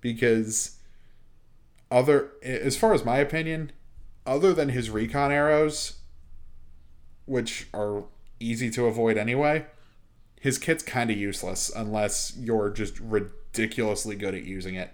[0.00, 0.77] because
[1.90, 3.72] other as far as my opinion,
[4.26, 5.98] other than his recon arrows,
[7.24, 8.04] which are
[8.40, 9.66] easy to avoid anyway,
[10.40, 14.90] his kit's kind of useless unless you're just ridiculously good at using it.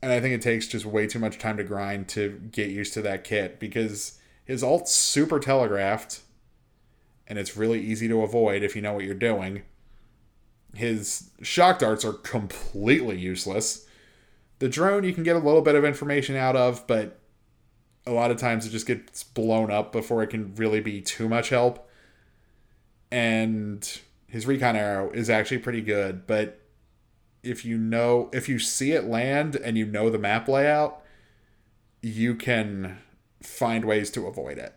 [0.00, 2.94] And I think it takes just way too much time to grind to get used
[2.94, 6.20] to that kit because his ult's super telegraphed
[7.26, 9.62] and it's really easy to avoid if you know what you're doing.
[10.74, 13.86] His shock darts are completely useless.
[14.58, 17.18] The drone you can get a little bit of information out of, but
[18.06, 21.28] a lot of times it just gets blown up before it can really be too
[21.28, 21.88] much help.
[23.10, 26.60] And his recon arrow is actually pretty good, but
[27.42, 31.02] if you know if you see it land and you know the map layout,
[32.02, 32.98] you can
[33.42, 34.74] find ways to avoid it.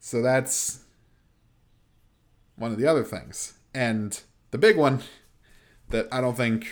[0.00, 0.80] So that's
[2.56, 3.54] one of the other things.
[3.74, 4.18] And
[4.50, 5.02] the big one
[5.88, 6.68] that I don't think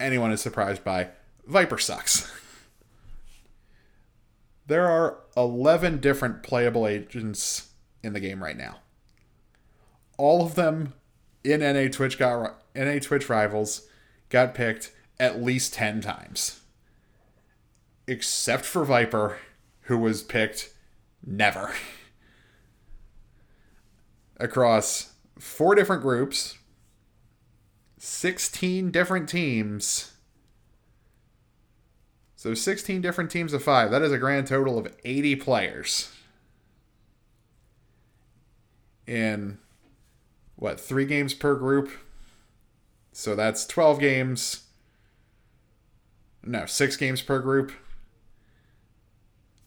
[0.00, 1.10] anyone is surprised by
[1.46, 2.30] Viper sucks.
[4.66, 7.70] there are 11 different playable agents
[8.02, 8.78] in the game right now.
[10.18, 10.94] All of them
[11.44, 13.86] in NA Twitch got NA Twitch Rivals
[14.28, 16.60] got picked at least 10 times.
[18.06, 19.38] Except for Viper,
[19.82, 20.70] who was picked
[21.24, 21.72] never.
[24.38, 25.09] Across
[25.40, 26.58] four different groups,
[27.98, 30.12] 16 different teams.
[32.36, 33.90] So 16 different teams of five.
[33.90, 36.10] That is a grand total of 80 players.
[39.06, 39.58] In
[40.56, 41.90] what, three games per group?
[43.12, 44.64] So that's 12 games.
[46.42, 47.72] No, six games per group.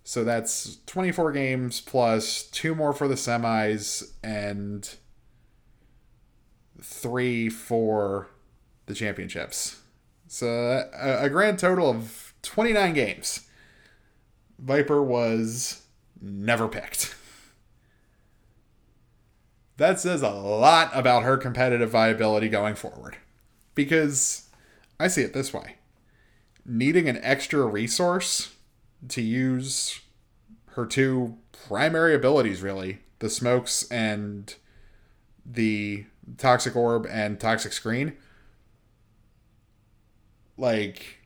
[0.04, 4.96] So that's 24 games plus two more for the semis and
[6.84, 8.30] three for
[8.86, 9.82] the championships.
[10.28, 10.48] So
[10.93, 13.48] a, a grand total of 29 games.
[14.60, 15.84] Viper was
[16.22, 17.15] never picked.
[19.78, 23.17] That says a lot about her competitive viability going forward.
[23.74, 24.50] Because
[25.00, 25.78] I see it this way
[26.65, 28.56] needing an extra resource
[29.10, 30.00] to use
[30.67, 34.56] her two primary abilities, really the smokes and
[35.46, 36.06] the
[36.38, 38.14] toxic orb and toxic screen.
[40.58, 41.18] Like,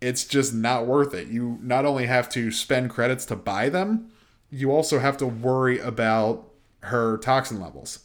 [0.00, 1.28] it's just not worth it.
[1.28, 4.10] You not only have to spend credits to buy them,
[4.50, 8.00] you also have to worry about her toxin levels.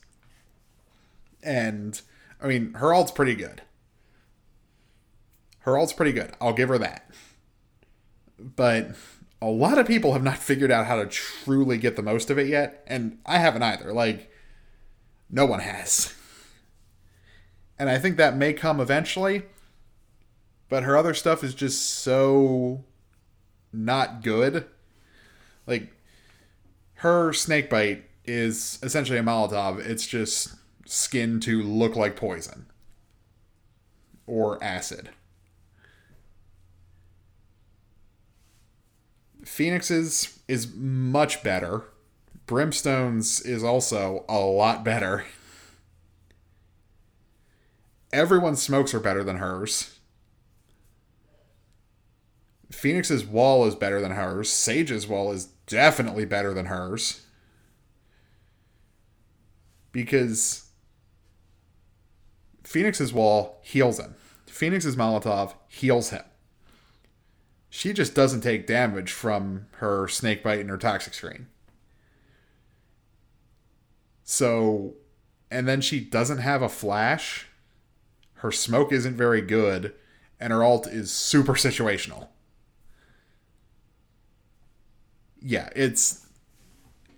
[1.44, 2.00] And
[2.42, 3.62] I mean, her ult's pretty good.
[5.60, 6.32] Her ult's pretty good.
[6.40, 7.12] I'll give her that.
[8.40, 8.96] But
[9.42, 12.38] a lot of people have not figured out how to truly get the most of
[12.38, 13.92] it yet, and I haven't either.
[13.92, 14.32] Like,
[15.30, 16.13] no one has.
[17.78, 19.44] And I think that may come eventually,
[20.68, 22.84] but her other stuff is just so
[23.72, 24.65] not good.
[25.65, 25.94] Like,
[26.96, 29.80] her snake bite is essentially a Molotov.
[29.80, 32.65] It's just skin to look like poison
[34.28, 35.10] or acid.
[39.46, 41.86] Phoenix's is much better.
[42.50, 45.24] Brimstone's is also a lot better.
[48.12, 50.00] Everyone's smokes are better than hers.
[52.72, 54.50] Phoenix's wall is better than hers.
[54.50, 57.28] Sage's wall is definitely better than hers.
[59.92, 60.72] Because
[62.64, 64.16] Phoenix's wall heals him.
[64.48, 66.24] Phoenix's Molotov heals him.
[67.70, 71.46] She just doesn't take damage from her snake bite and her toxic screen.
[74.32, 74.94] So,
[75.50, 77.48] and then she doesn't have a flash.
[78.36, 79.96] Her smoke isn't very good,
[80.40, 82.27] and her ult is super situational.
[85.42, 86.27] Yeah, it's.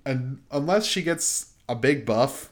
[0.05, 2.49] And unless she gets a big buff,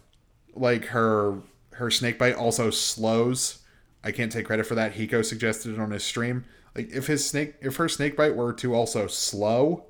[0.53, 1.37] like her
[1.75, 3.59] her snake bite also slows.
[4.03, 4.95] I can't take credit for that.
[4.95, 6.43] Hiko suggested it on his stream.
[6.75, 9.85] Like if his snake if her snake bite were to also slow,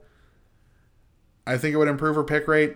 [1.48, 2.76] I think it would improve her pick rate.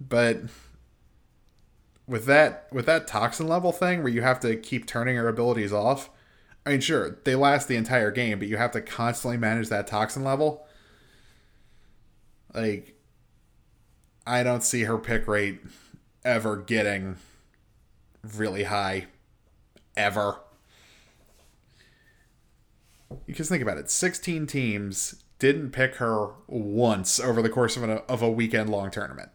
[0.00, 0.42] But
[2.06, 5.72] with that with that toxin level thing where you have to keep turning her abilities
[5.72, 6.10] off,
[6.64, 9.86] I mean sure, they last the entire game, but you have to constantly manage that
[9.86, 10.66] toxin level.
[12.54, 12.98] Like
[14.26, 15.60] I don't see her pick rate
[16.24, 17.16] ever getting
[18.36, 19.06] really high
[19.96, 20.40] ever.
[23.26, 27.90] Because think about it 16 teams didn't pick her once over the course of, an,
[28.08, 29.30] of a weekend long tournament.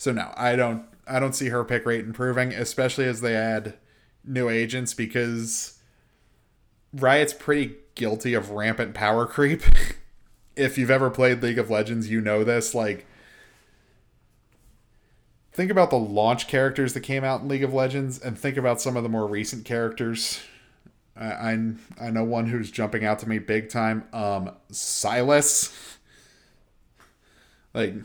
[0.00, 3.74] So no, I don't I don't see her pick rate improving, especially as they add
[4.24, 5.78] new agents because
[6.94, 9.62] Riot's pretty guilty of rampant power creep.
[10.56, 12.74] if you've ever played League of Legends, you know this.
[12.74, 13.04] Like,
[15.52, 18.80] think about the launch characters that came out in League of Legends, and think about
[18.80, 20.40] some of the more recent characters.
[21.14, 24.04] I I, I know one who's jumping out to me big time.
[24.14, 25.98] Um, Sylas.
[27.74, 27.96] Like,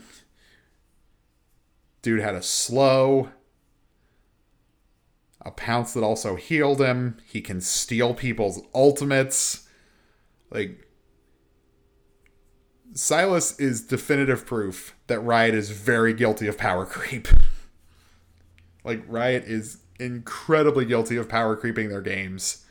[2.06, 3.30] dude had a slow,
[5.42, 7.16] a pounce that also healed him.
[7.26, 9.66] He can steal people's ultimates.
[10.48, 10.86] Like,
[12.92, 17.26] Sylas is definitive proof that Riot is very guilty of power creep.
[18.84, 22.64] like, Riot is incredibly guilty of power creeping their games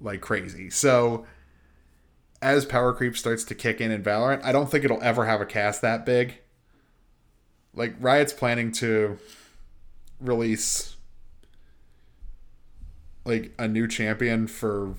[0.00, 0.70] like crazy.
[0.70, 1.26] So,
[2.40, 5.42] as power creep starts to kick in in Valorant, I don't think it'll ever have
[5.42, 6.38] a cast that big.
[7.74, 9.18] Like, Riot's planning to
[10.20, 10.96] release
[13.24, 14.94] like a new champion for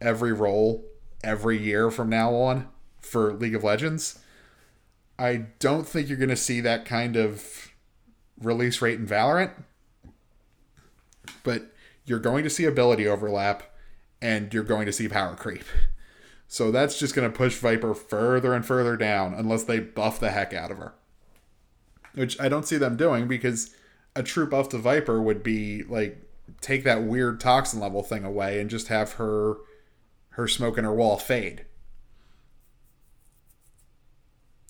[0.00, 0.84] every role
[1.24, 2.68] every year from now on
[3.00, 4.18] for League of Legends.
[5.18, 7.72] I don't think you're going to see that kind of
[8.40, 9.52] release rate in Valorant,
[11.42, 11.72] but
[12.04, 13.62] you're going to see ability overlap
[14.20, 15.64] and you're going to see power creep.
[16.48, 20.30] So that's just going to push Viper further and further down unless they buff the
[20.30, 20.94] heck out of her.
[22.16, 23.74] Which I don't see them doing because
[24.16, 26.18] a true buff to Viper would be like
[26.60, 29.56] take that weird toxin level thing away and just have her
[30.30, 31.66] her smoke in her wall fade.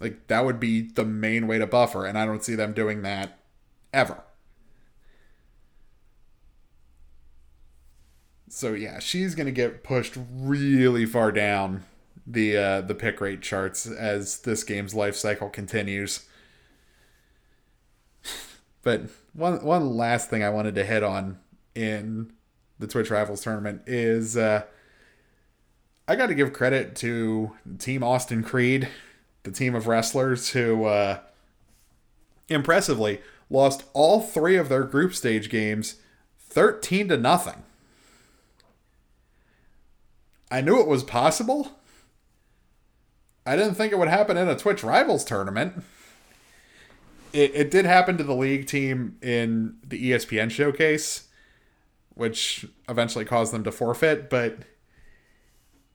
[0.00, 3.02] Like that would be the main way to buffer, and I don't see them doing
[3.02, 3.38] that
[3.92, 4.22] ever.
[8.48, 11.84] So yeah, she's gonna get pushed really far down
[12.26, 16.26] the uh, the pick rate charts as this game's life cycle continues.
[18.86, 21.40] But one one last thing I wanted to hit on
[21.74, 22.32] in
[22.78, 24.62] the Twitch Rivals tournament is uh,
[26.06, 28.88] I got to give credit to Team Austin Creed
[29.42, 31.18] the team of wrestlers who uh,
[32.48, 33.20] impressively
[33.50, 35.96] lost all three of their group stage games
[36.38, 37.64] 13 to nothing.
[40.48, 41.72] I knew it was possible.
[43.44, 45.82] I didn't think it would happen in a Twitch Rivals tournament.
[47.36, 51.28] It, it did happen to the league team in the ESPN showcase,
[52.14, 54.60] which eventually caused them to forfeit, but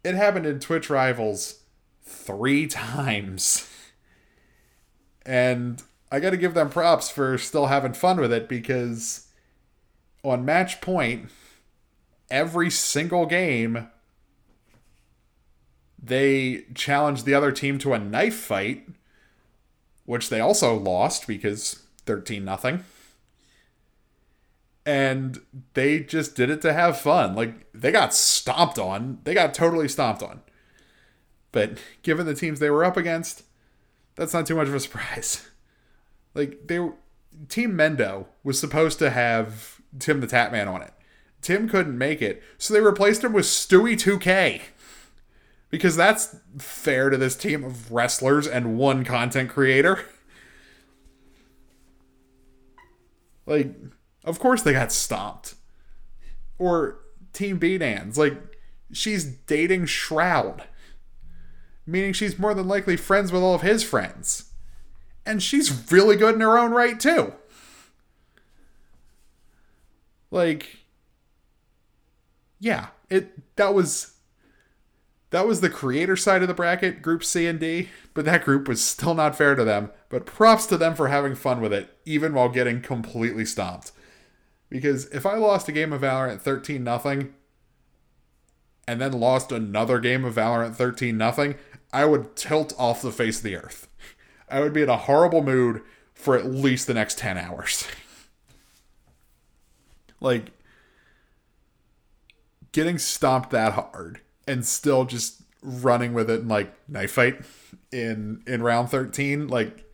[0.04, 1.64] it happened in Twitch Rivals
[2.04, 3.68] three times.
[5.26, 5.82] And
[6.12, 9.28] I got to give them props for still having fun with it because
[10.24, 11.32] on match point,
[12.30, 13.90] every single game,
[15.98, 18.88] they challenged the other team to a knife fight,
[20.06, 22.84] which they also lost because 13 nothing.
[24.86, 25.42] And
[25.74, 27.36] they just did it to have fun.
[27.36, 29.20] Like they got stomped on.
[29.24, 30.42] They got totally stomped on.
[31.52, 33.44] But given the teams they were up against,
[34.16, 35.48] that's not too much of a surprise.
[36.34, 36.80] Like they
[37.50, 40.94] Team Mendo was supposed to have Tim the Tatman on it.
[41.42, 44.62] Tim couldn't make it, so they replaced him with Stewie 2K.
[45.72, 50.06] Because that's fair to this team of wrestlers and one content creator.
[53.48, 53.74] Like,
[54.24, 55.56] of course they got stomped.
[56.60, 57.00] Or
[57.34, 58.18] Team Bnans.
[58.18, 58.38] Like,
[58.92, 60.66] she's dating Shroud
[61.86, 64.52] meaning she's more than likely friends with all of his friends.
[65.26, 67.34] And she's really good in her own right, too.
[70.32, 70.78] Like,
[72.60, 74.11] yeah, it that was
[75.32, 78.68] that was the creator side of the bracket, group C and D, but that group
[78.68, 79.90] was still not fair to them.
[80.10, 83.94] But props to them for having fun with it, even while getting completely stomped.
[84.70, 87.34] Because if I lost a game of Valorant 13 nothing,
[88.88, 91.56] and then lost another game of Valorant 13 nothing,
[91.94, 93.88] I would tilt off the face of the earth.
[94.50, 95.82] I would be in a horrible mood
[96.14, 97.88] for at least the next 10 hours.
[100.20, 100.52] like,
[102.74, 104.20] getting stomped that hard
[104.52, 107.42] and still just running with it in like knife fight
[107.92, 109.86] in in round 13 like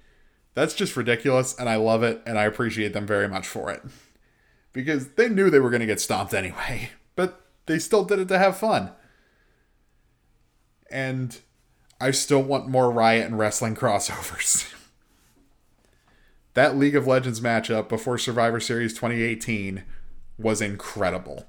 [0.53, 3.82] that's just ridiculous and i love it and i appreciate them very much for it
[4.74, 8.28] because they knew they were going to get stomped anyway but they still did it
[8.28, 8.91] to have fun
[10.89, 11.39] and
[11.99, 14.72] I still want more Riot and wrestling crossovers.
[16.53, 19.84] that League of Legends matchup before Survivor Series 2018
[20.38, 21.45] was incredible.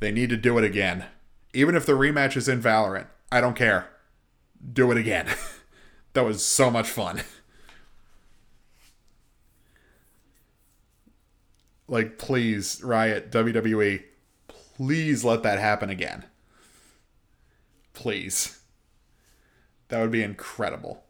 [0.00, 1.06] They need to do it again.
[1.52, 3.88] Even if the rematch is in Valorant, I don't care.
[4.72, 5.28] Do it again.
[6.12, 7.22] that was so much fun.
[11.86, 14.02] Like, please, Riot, WWE,
[14.48, 16.24] please let that happen again.
[17.92, 18.58] Please.
[19.88, 21.04] That would be incredible.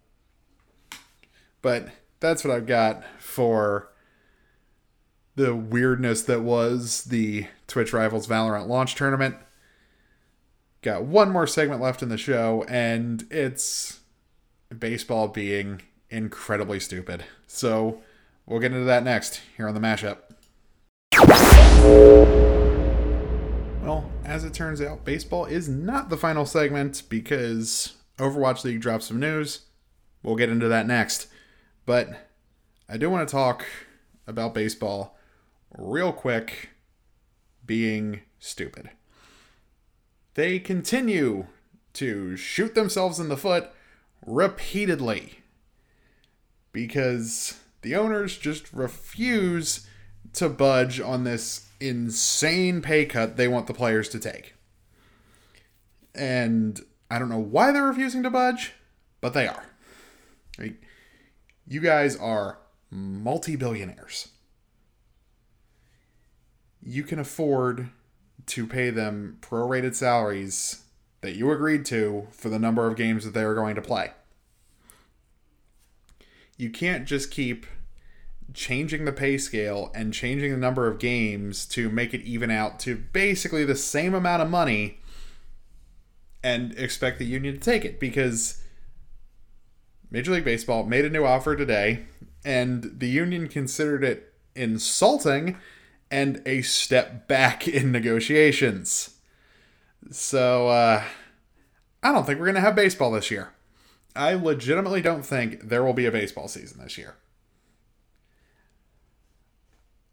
[1.62, 1.89] But
[2.20, 3.93] that's what I've got for
[5.37, 9.37] the weirdness that was the Twitch Rivals Valorant launch tournament.
[10.82, 14.01] Got one more segment left in the show, and it's
[14.78, 17.24] baseball being incredibly stupid.
[17.47, 18.01] So
[18.47, 20.18] we'll get into that next here on the mashup.
[23.82, 29.05] Well, as it turns out, baseball is not the final segment because Overwatch League dropped
[29.05, 29.62] some news.
[30.22, 31.26] We'll get into that next.
[31.87, 32.28] But
[32.89, 33.66] I do want to talk
[34.26, 35.18] about baseball
[35.77, 36.70] real quick
[37.64, 38.91] being stupid.
[40.35, 41.47] They continue
[41.95, 43.70] to shoot themselves in the foot
[44.27, 45.41] repeatedly
[46.72, 49.87] because the owners just refuse
[50.33, 54.55] to budge on this insane pay cut they want the players to take.
[56.14, 58.72] And I don't know why they're refusing to budge,
[59.20, 59.64] but they are.
[61.66, 62.59] You guys are
[62.91, 64.29] multi billionaires.
[66.85, 67.89] You can afford
[68.47, 70.82] to pay them prorated salaries
[71.22, 74.11] that you agreed to for the number of games that they are going to play.
[76.59, 77.66] You can't just keep
[78.53, 82.78] changing the pay scale and changing the number of games to make it even out
[82.80, 85.01] to basically the same amount of money
[86.43, 88.62] and expect the union to take it because
[90.11, 92.05] Major League Baseball made a new offer today
[92.45, 95.57] and the union considered it insulting
[96.15, 99.17] and a step back in negotiations.
[100.12, 101.03] So, uh,
[102.05, 103.53] I don't think we're going to have baseball this year.
[104.15, 107.17] I legitimately don't think there will be a baseball season this year.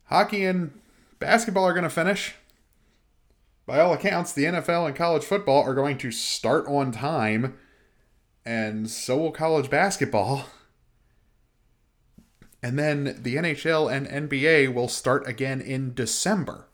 [0.06, 0.72] Hockey and
[1.20, 2.34] basketball are going to finish.
[3.68, 7.60] By all accounts, the NFL and college football are going to start on time,
[8.43, 10.47] and so will college basketball.
[12.64, 16.68] And then the NHL and NBA will start again in December.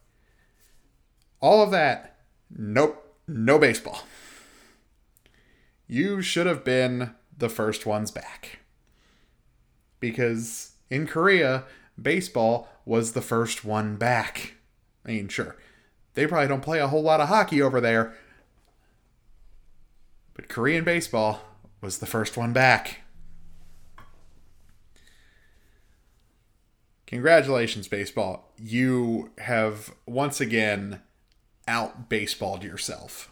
[1.40, 2.18] All of that,
[2.50, 4.02] nope, no baseball.
[5.88, 8.60] You should have been the first ones back.
[10.00, 11.64] Because in Korea,
[12.00, 14.56] baseball was the first one back.
[15.06, 15.56] I mean, sure,
[16.14, 18.14] they probably don't play a whole lot of hockey over there,
[20.34, 21.42] but Korean baseball
[21.82, 23.02] was the first one back.
[27.08, 28.52] Congratulations, baseball.
[28.62, 31.02] You have once again
[31.66, 33.32] out baseballed yourself.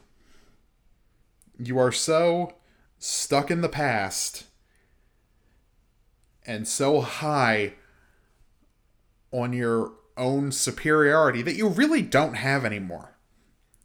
[1.60, 2.56] You are so
[3.00, 4.46] stuck in the past
[6.46, 7.74] and so high
[9.32, 13.18] on your own superiority that you really don't have anymore.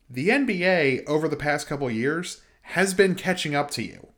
[0.08, 4.08] The NBA over the past couple years has been catching up to you.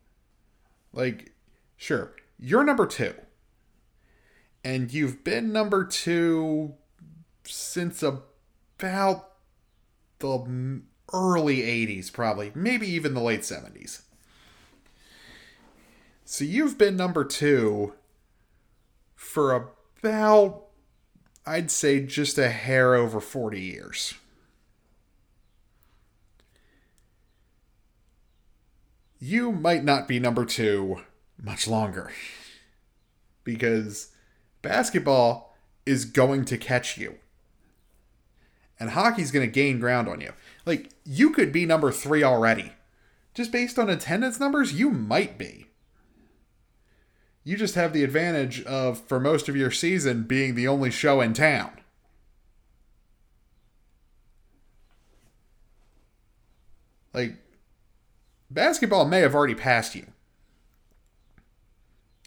[0.93, 1.33] Like,
[1.77, 3.15] sure, you're number two
[4.65, 6.75] and you've been number two
[7.45, 9.29] since about
[10.19, 10.83] the
[11.13, 14.03] early 80s, probably, maybe even the late 70s.
[16.25, 17.95] So you've been number two
[19.15, 19.53] for
[20.01, 20.65] about,
[21.45, 24.15] I'd say, just a hair over 40 years.
[29.19, 31.03] You might not be number two
[31.41, 32.11] much longer
[33.45, 34.12] because
[34.63, 35.55] basketball
[35.85, 37.17] is going to catch you.
[38.81, 40.33] And hockey's going to gain ground on you.
[40.65, 42.73] Like, you could be number three already.
[43.35, 45.67] Just based on attendance numbers, you might be.
[47.45, 51.21] You just have the advantage of, for most of your season, being the only show
[51.21, 51.73] in town.
[57.13, 57.37] Like,
[58.51, 60.07] basketball may have already passed you.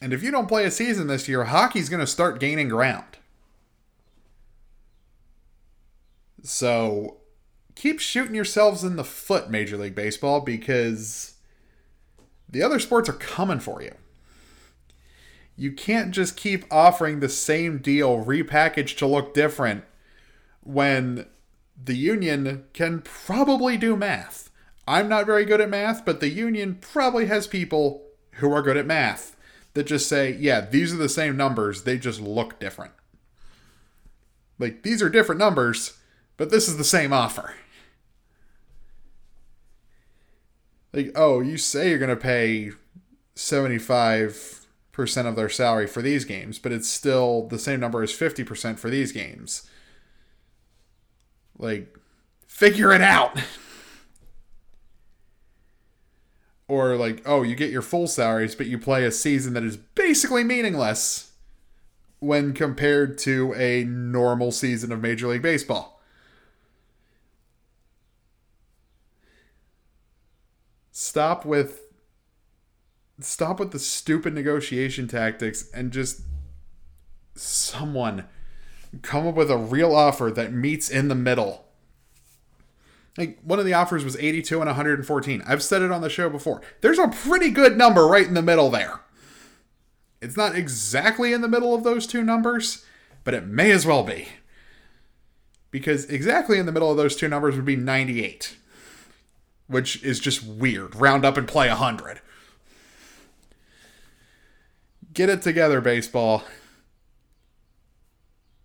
[0.01, 3.17] And if you don't play a season this year, hockey's going to start gaining ground.
[6.43, 7.17] So
[7.75, 11.35] keep shooting yourselves in the foot, Major League Baseball, because
[12.47, 13.93] the other sports are coming for you.
[15.57, 19.85] You can't just keep offering the same deal repackaged to look different
[20.61, 21.25] when
[21.81, 24.49] the union can probably do math.
[24.87, 28.77] I'm not very good at math, but the union probably has people who are good
[28.77, 29.34] at math
[29.75, 32.93] that just say, yeah, these are the same numbers, they just look different.
[34.57, 35.97] Like, these are different numbers,
[36.37, 37.53] but this is the same offer.
[40.93, 42.71] Like, oh, you say you're going to pay
[43.35, 44.65] 75%
[45.25, 48.89] of their salary for these games, but it's still the same number as 50% for
[48.89, 49.69] these games.
[51.57, 51.97] Like,
[52.47, 53.37] figure it out.
[56.67, 59.77] or like, oh, you get your full salaries, but you play a season that is
[59.77, 61.31] basically meaningless
[62.19, 66.01] when compared to a normal season of Major League Baseball.
[70.91, 71.81] Stop with
[73.19, 76.21] stop with the stupid negotiation tactics and just
[77.35, 78.25] someone
[79.01, 81.64] come up with a real offer that meets in the middle.
[83.17, 85.43] Like one of the offers was 82 and 114.
[85.47, 86.61] I've said it on the show before.
[86.81, 88.99] There's a pretty good number right in the middle there.
[90.21, 92.85] It's not exactly in the middle of those two numbers,
[93.23, 94.27] but it may as well be.
[95.71, 98.57] Because exactly in the middle of those two numbers would be 98,
[99.67, 100.95] which is just weird.
[100.95, 102.21] Round up and play 100.
[105.13, 106.43] Get it together, baseball.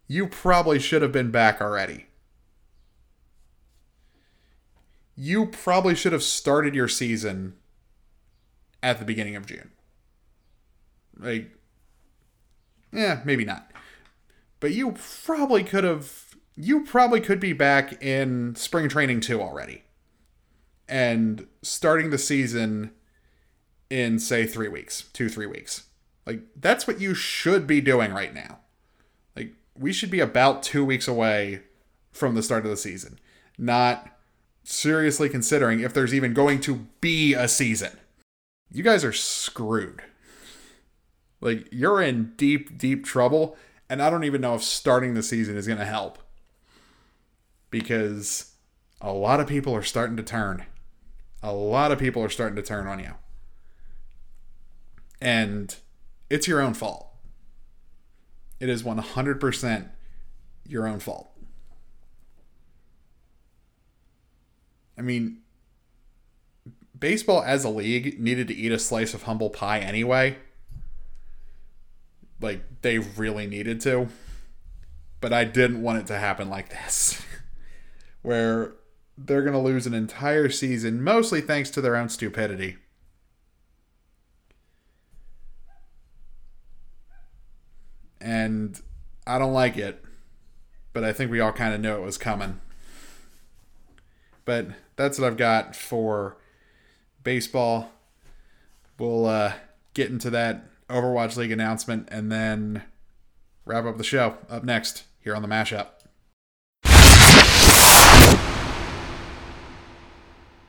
[0.09, 2.07] You probably should have been back already.
[5.23, 7.53] You probably should have started your season
[8.83, 9.71] at the beginning of June.
[11.15, 11.51] Like,
[12.91, 13.71] yeah, maybe not.
[14.61, 14.93] But you
[15.27, 16.35] probably could have.
[16.57, 19.83] You probably could be back in spring training too already.
[20.89, 22.93] And starting the season
[23.91, 25.85] in, say, three weeks, two, three weeks.
[26.25, 28.61] Like, that's what you should be doing right now.
[29.37, 31.61] Like, we should be about two weeks away
[32.11, 33.19] from the start of the season,
[33.59, 34.17] not
[34.63, 37.99] seriously considering if there's even going to be a season.
[38.71, 40.03] You guys are screwed.
[41.41, 43.57] Like, you're in deep, deep trouble,
[43.89, 46.19] and I don't even know if starting the season is going to help.
[47.71, 48.53] Because
[49.01, 50.67] a lot of people are starting to turn.
[51.43, 53.15] A lot of people are starting to turn on you.
[55.21, 55.75] And
[56.29, 57.09] it's your own fault.
[58.59, 59.89] It is 100%
[60.67, 61.31] your own fault.
[65.01, 65.39] I mean,
[66.99, 70.37] baseball as a league needed to eat a slice of humble pie anyway.
[72.39, 74.09] Like, they really needed to.
[75.23, 77.23] But I didn't want it to happen like this,
[78.23, 78.75] where
[79.17, 82.77] they're going to lose an entire season, mostly thanks to their own stupidity.
[88.21, 88.79] and
[89.27, 90.05] I don't like it,
[90.93, 92.61] but I think we all kind of knew it was coming.
[94.45, 96.37] But that's what I've got for
[97.23, 97.93] baseball.
[98.99, 99.55] We'll uh,
[99.95, 102.83] get into that Overwatch League announcement and then
[103.65, 105.89] wrap up the show up next here on the mashup.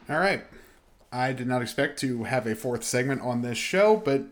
[0.10, 0.44] All right.
[1.12, 4.24] I did not expect to have a fourth segment on this show, but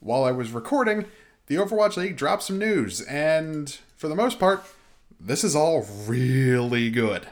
[0.00, 1.06] while I was recording,
[1.46, 4.64] the Overwatch League dropped some news, and for the most part,
[5.18, 7.26] this is all really good.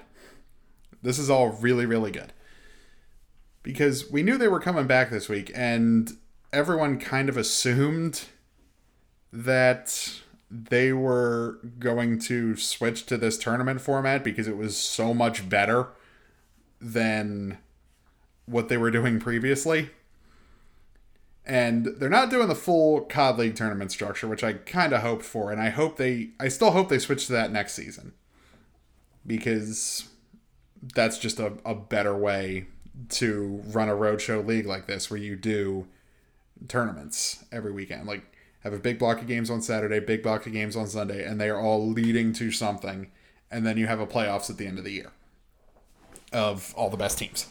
[1.07, 2.33] This is all really, really good.
[3.63, 6.17] Because we knew they were coming back this week, and
[6.53, 8.25] everyone kind of assumed
[9.33, 15.49] that they were going to switch to this tournament format because it was so much
[15.49, 15.89] better
[16.81, 17.59] than
[18.47, 19.91] what they were doing previously
[21.45, 25.25] and they're not doing the full COD League tournament structure, which I kind of hoped
[25.25, 28.15] for, and I hope they, I still hope they switch to that next season,
[29.25, 30.09] because
[30.95, 32.67] that's just a, a better way
[33.11, 35.87] to run a roadshow league like this, where you do
[36.69, 38.23] tournaments every weekend, like
[38.61, 41.41] have a big block of games on Saturday, big block of games on Sunday, and
[41.41, 43.11] they are all leading to something,
[43.51, 45.13] and then you have a playoffs at the end of the year
[46.33, 47.47] of all the best teams.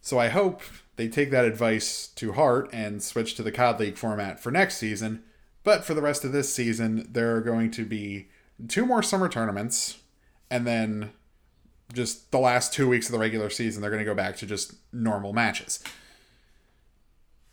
[0.00, 0.62] So I hope
[0.96, 4.78] they take that advice to heart and switch to the COD League format for next
[4.78, 5.22] season.
[5.64, 8.28] But for the rest of this season, there are going to be
[8.66, 9.98] two more summer tournaments,
[10.50, 11.12] and then
[11.92, 14.46] just the last two weeks of the regular season, they're going to go back to
[14.46, 15.82] just normal matches.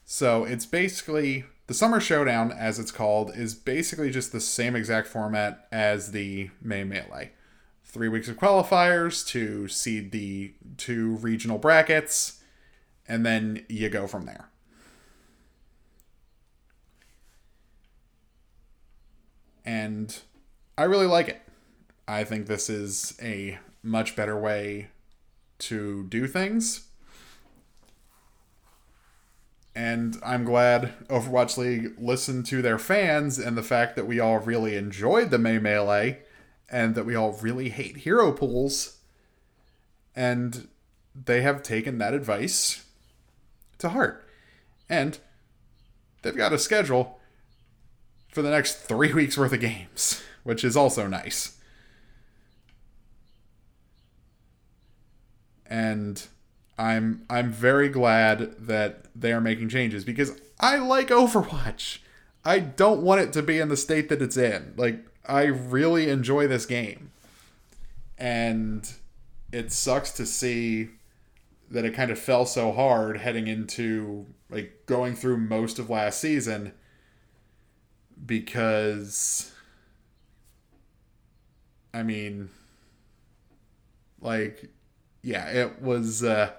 [0.06, 5.08] So it's basically the Summer Showdown, as it's called, is basically just the same exact
[5.08, 7.32] format as the May Melee.
[7.84, 12.40] Three weeks of qualifiers to seed the two regional brackets
[13.10, 14.50] and then you go from there.
[19.66, 20.18] And
[20.78, 21.42] I really like it.
[22.08, 24.90] I think this is a much better way
[25.60, 26.86] to do things.
[29.76, 34.40] And I'm glad Overwatch League listened to their fans and the fact that we all
[34.40, 36.20] really enjoyed the May Melee
[36.70, 38.98] and that we all really hate hero pools.
[40.16, 40.68] And
[41.16, 42.86] they have taken that advice
[43.78, 44.28] to heart.
[44.90, 45.20] And
[46.22, 47.20] they've got a schedule
[48.30, 51.59] for the next three weeks worth of games, which is also nice.
[55.70, 56.22] And
[56.78, 62.00] I'm I'm very glad that they are making changes because I like Overwatch.
[62.44, 64.74] I don't want it to be in the state that it's in.
[64.76, 67.12] Like I really enjoy this game.
[68.18, 68.92] And
[69.52, 70.90] it sucks to see
[71.70, 76.20] that it kind of fell so hard heading into like going through most of last
[76.20, 76.74] season
[78.26, 79.52] because
[81.94, 82.50] I mean
[84.22, 84.70] like
[85.22, 86.52] yeah, it was uh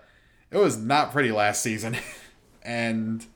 [0.50, 1.96] it was not pretty last season.
[2.62, 3.26] and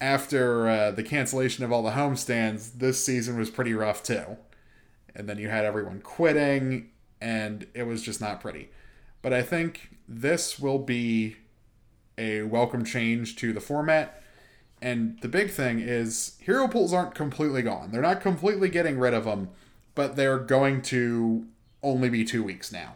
[0.00, 4.36] after uh, the cancellation of all the homestands, this season was pretty rough too.
[5.14, 6.90] And then you had everyone quitting,
[7.20, 8.70] and it was just not pretty.
[9.20, 11.36] But I think this will be
[12.18, 14.22] a welcome change to the format.
[14.80, 17.92] And the big thing is, hero pools aren't completely gone.
[17.92, 19.50] They're not completely getting rid of them,
[19.94, 21.46] but they're going to
[21.82, 22.94] only be two weeks now.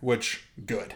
[0.00, 0.94] Which, good.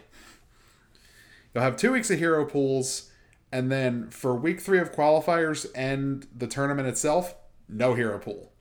[1.53, 3.11] You'll have two weeks of hero pools,
[3.51, 7.35] and then for week three of qualifiers and the tournament itself,
[7.67, 8.51] no hero pool.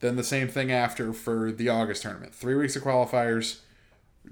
[0.00, 2.34] Then the same thing after for the August tournament.
[2.34, 3.60] Three weeks of qualifiers,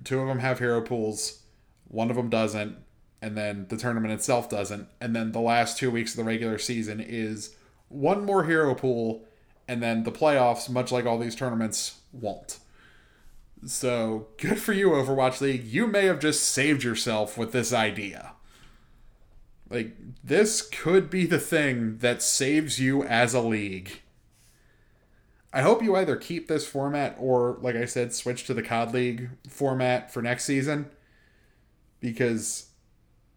[0.04, 1.42] two of them have hero pools,
[1.88, 2.76] one of them doesn't,
[3.22, 4.88] and then the tournament itself doesn't.
[5.00, 7.56] And then the last two weeks of the regular season is
[7.88, 9.24] one more hero pool,
[9.66, 12.58] and then the playoffs, much like all these tournaments, won't.
[13.66, 15.64] So good for you, Overwatch League.
[15.64, 18.32] You may have just saved yourself with this idea.
[19.68, 24.02] Like, this could be the thing that saves you as a league.
[25.52, 28.94] I hope you either keep this format or, like I said, switch to the COD
[28.94, 30.90] League format for next season.
[31.98, 32.68] Because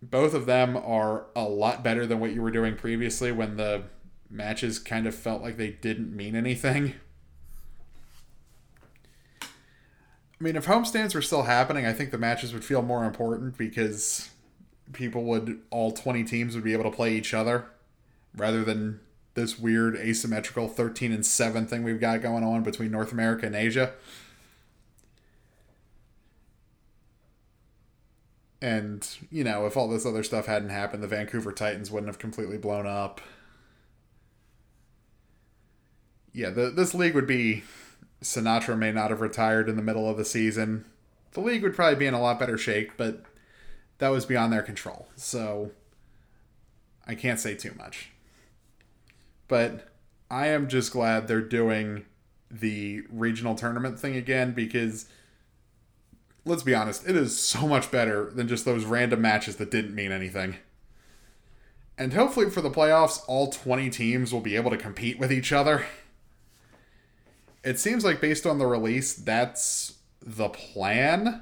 [0.03, 3.85] both of them are a lot better than what you were doing previously when the
[4.29, 6.93] matches kind of felt like they didn't mean anything.
[10.39, 13.57] I mean, if homestands were still happening, I think the matches would feel more important
[13.57, 14.29] because
[14.93, 17.65] people would all 20 teams would be able to play each other
[18.35, 19.01] rather than
[19.33, 23.55] this weird asymmetrical 13 and 7 thing we've got going on between North America and
[23.55, 23.93] Asia.
[28.61, 32.19] And, you know, if all this other stuff hadn't happened, the Vancouver Titans wouldn't have
[32.19, 33.21] completely blown up.
[36.33, 37.63] Yeah, the, this league would be
[38.21, 40.85] Sinatraa may not have retired in the middle of the season.
[41.31, 43.23] The league would probably be in a lot better shape, but
[43.99, 45.07] that was beyond their control.
[45.15, 45.71] So
[47.07, 48.11] I can't say too much.
[49.47, 49.87] But
[50.29, 52.05] I am just glad they're doing
[52.51, 55.05] the regional tournament thing again because
[56.45, 59.95] let's be honest, it is so much better than just those random matches that didn't
[59.95, 60.55] mean anything.
[61.97, 65.51] And hopefully for the playoffs, all 20 teams will be able to compete with each
[65.51, 65.85] other
[67.63, 71.41] it seems like based on the release, that's the plan.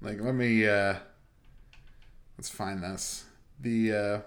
[0.00, 0.94] Like, let me uh
[2.36, 3.24] let's find this.
[3.60, 4.20] The uh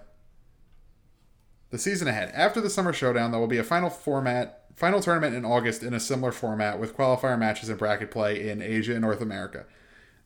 [1.70, 2.32] the season ahead.
[2.34, 5.94] After the summer showdown, there will be a final format final tournament in August in
[5.94, 9.64] a similar format with qualifier matches and bracket play in Asia and North America.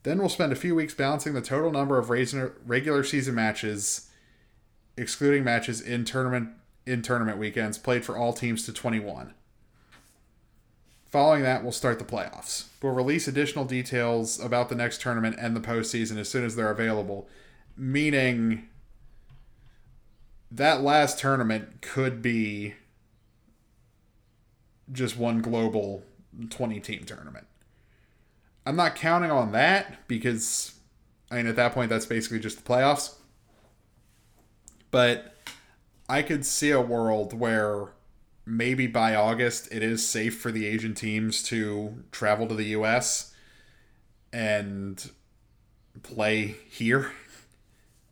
[0.03, 4.11] Then we'll spend a few weeks balancing the total number of regular season matches,
[4.97, 6.51] excluding matches in tournament
[6.87, 9.35] in tournament weekends played for all teams to 21.
[11.11, 12.67] Following that, we'll start the playoffs.
[12.81, 16.71] We'll release additional details about the next tournament and the postseason as soon as they're
[16.71, 17.29] available,
[17.77, 18.69] meaning
[20.51, 22.75] that last tournament could be
[24.93, 26.05] just one global
[26.49, 27.47] 20 team tournament.
[28.67, 30.75] I'm not counting on that because,
[31.31, 33.15] I mean, at that point, that's basically just the playoffs.
[34.91, 35.35] But
[36.11, 37.93] I could see a world where
[38.45, 43.33] maybe by August it is safe for the Asian teams to travel to the US
[44.33, 45.09] and
[46.03, 47.13] play here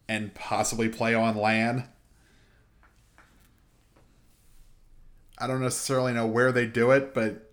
[0.08, 1.88] and possibly play on LAN.
[5.36, 7.52] I don't necessarily know where they do it, but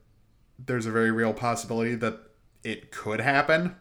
[0.63, 2.19] there's a very real possibility that
[2.63, 3.75] it could happen.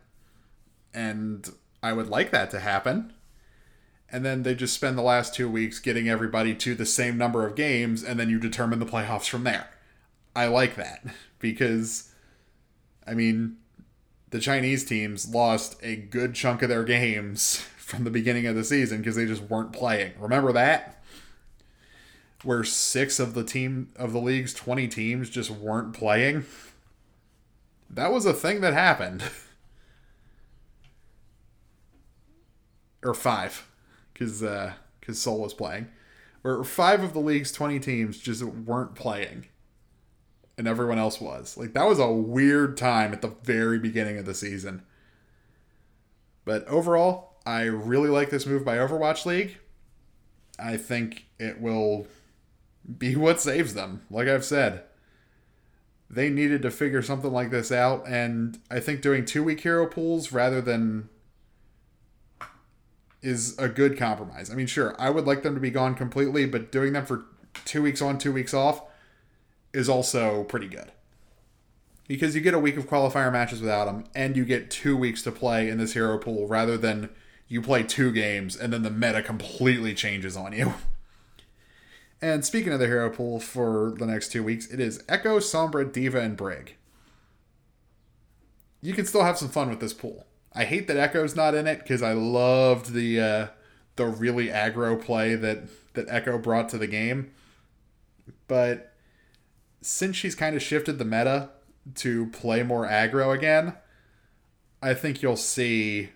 [0.95, 1.47] And
[1.83, 3.13] I would like that to happen
[4.11, 7.47] and then they just spend the last two weeks getting everybody to the same number
[7.47, 9.69] of games, and then you determine the playoffs from there.
[10.37, 11.05] I like that
[11.39, 12.13] because,
[13.07, 13.57] I mean,
[14.31, 18.65] the Chinese teams lost a good chunk of their games from the beginning of the
[18.65, 20.13] season because they just weren't playing.
[20.19, 21.03] Remember that?
[22.43, 26.45] Where six of the team of the league's 20 teams just weren't playing?
[27.89, 29.25] That was a thing that happened.
[33.03, 33.67] or five
[34.15, 34.73] because uh,
[35.11, 35.89] Seoul was playing,
[36.41, 39.49] where five of the league's twenty teams just weren't playing,
[40.57, 41.59] and everyone else was.
[41.59, 44.83] Like that was a weird time at the very beginning of the season.
[46.45, 49.59] But overall, I really like this move by Overwatch League.
[50.59, 52.07] I think it will
[52.99, 54.03] be what saves them.
[54.11, 54.85] Like I've said,
[56.09, 59.87] they needed to figure something like this out, and I think doing two week hero
[59.87, 61.09] pools rather than
[63.25, 64.51] is a good compromise.
[64.51, 67.25] I mean, sure, I would like them to be gone completely, but doing them for
[67.65, 68.83] two weeks on, two weeks off
[69.73, 70.93] is also pretty good.
[72.07, 75.23] Because you get a week of qualifier matches without them, and you get two weeks
[75.23, 77.09] to play in this hero pool rather than
[77.49, 80.75] you play two games and then the meta completely changes on you.
[82.23, 85.93] And speaking of the hero pool for the next two weeks, it is Echo, Sombra,
[85.93, 86.75] D.Va, and Brig.
[88.81, 90.27] You can still have some fun with this pool.
[90.55, 93.47] I hate that Echo's not in it because I loved the uh,
[93.97, 97.33] the really aggro play that that Echo brought to the game.
[98.47, 98.93] But
[99.81, 101.51] since she's kind of shifted the meta
[101.97, 103.75] to play more aggro again,
[104.81, 106.11] I think you'll see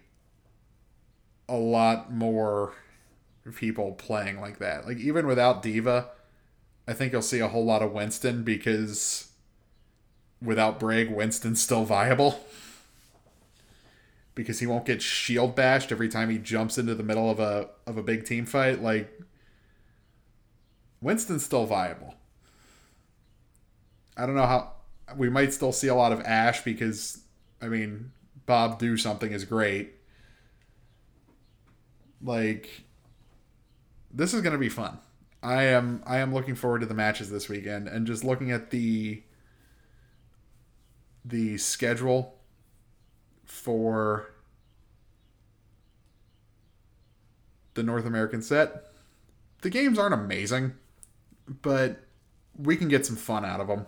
[1.49, 2.75] a lot more
[3.57, 4.87] people playing like that.
[4.87, 6.09] Like even without D.Va,
[6.87, 9.31] I think you'll see a whole lot of Winston because
[10.43, 12.41] without Brig, Winston's still viable.
[14.39, 17.69] because he won't get shield bashed every time he jumps into the middle of a
[17.89, 18.81] of a big team fight.
[18.81, 19.21] Like
[21.01, 22.15] Winston's still viable.
[24.17, 24.75] I don't know how
[25.17, 27.23] we might still see a lot of Ashe because
[27.61, 28.13] I mean
[28.47, 29.95] Bob do something is great.
[32.23, 32.85] Like
[34.13, 34.99] this is to be fun.
[35.43, 38.71] I am I am looking forward to the matches this weekend and just looking at
[38.71, 39.21] the
[41.25, 42.38] the schedule
[43.49, 44.31] for
[47.75, 48.87] the North American set.
[49.63, 50.75] The games aren't amazing,
[51.63, 52.05] but
[52.57, 53.87] we can get some fun out of them.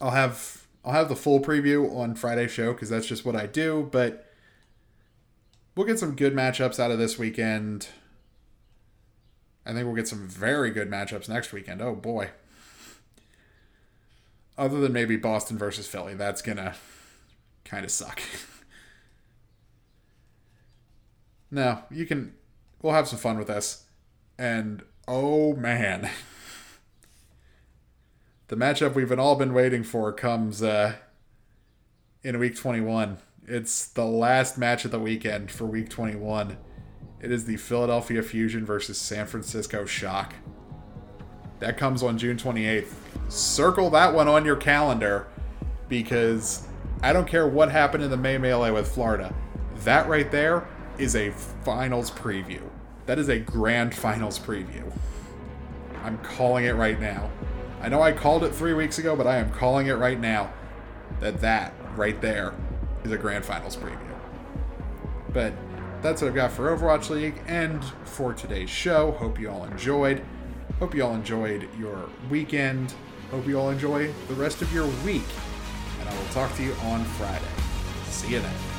[0.00, 3.46] I'll have I'll have the full preview on Friday show because that's just what I
[3.46, 4.32] do, but
[5.74, 7.88] we'll get some good matchups out of this weekend.
[9.64, 11.82] I think we'll get some very good matchups next weekend.
[11.82, 12.30] Oh boy.
[14.56, 16.76] Other than maybe Boston versus Philly, that's gonna
[17.66, 18.22] kind of suck.
[21.50, 22.34] now, you can.
[22.80, 23.84] We'll have some fun with this,
[24.38, 26.10] and oh man,
[28.48, 30.94] the matchup we've been all been waiting for comes uh,
[32.22, 33.18] in week twenty one.
[33.46, 36.58] It's the last match of the weekend for week twenty one.
[37.20, 40.34] It is the Philadelphia Fusion versus San Francisco Shock.
[41.60, 42.92] That comes on June 28th.
[43.28, 45.26] Circle that one on your calendar
[45.88, 46.66] because
[47.02, 49.34] I don't care what happened in the May Melee with Florida.
[49.84, 50.66] That right there
[50.98, 52.62] is a finals preview.
[53.06, 54.90] That is a grand finals preview.
[56.02, 57.30] I'm calling it right now.
[57.80, 60.52] I know I called it three weeks ago, but I am calling it right now
[61.20, 62.54] that that right there
[63.04, 64.00] is a grand finals preview.
[65.32, 65.52] But
[66.02, 69.12] that's what I've got for Overwatch League and for today's show.
[69.12, 70.24] Hope you all enjoyed.
[70.78, 72.94] Hope you all enjoyed your weekend.
[73.30, 75.24] Hope you all enjoy the rest of your week.
[76.06, 77.44] And I will talk to you on Friday.
[78.10, 78.75] See you then.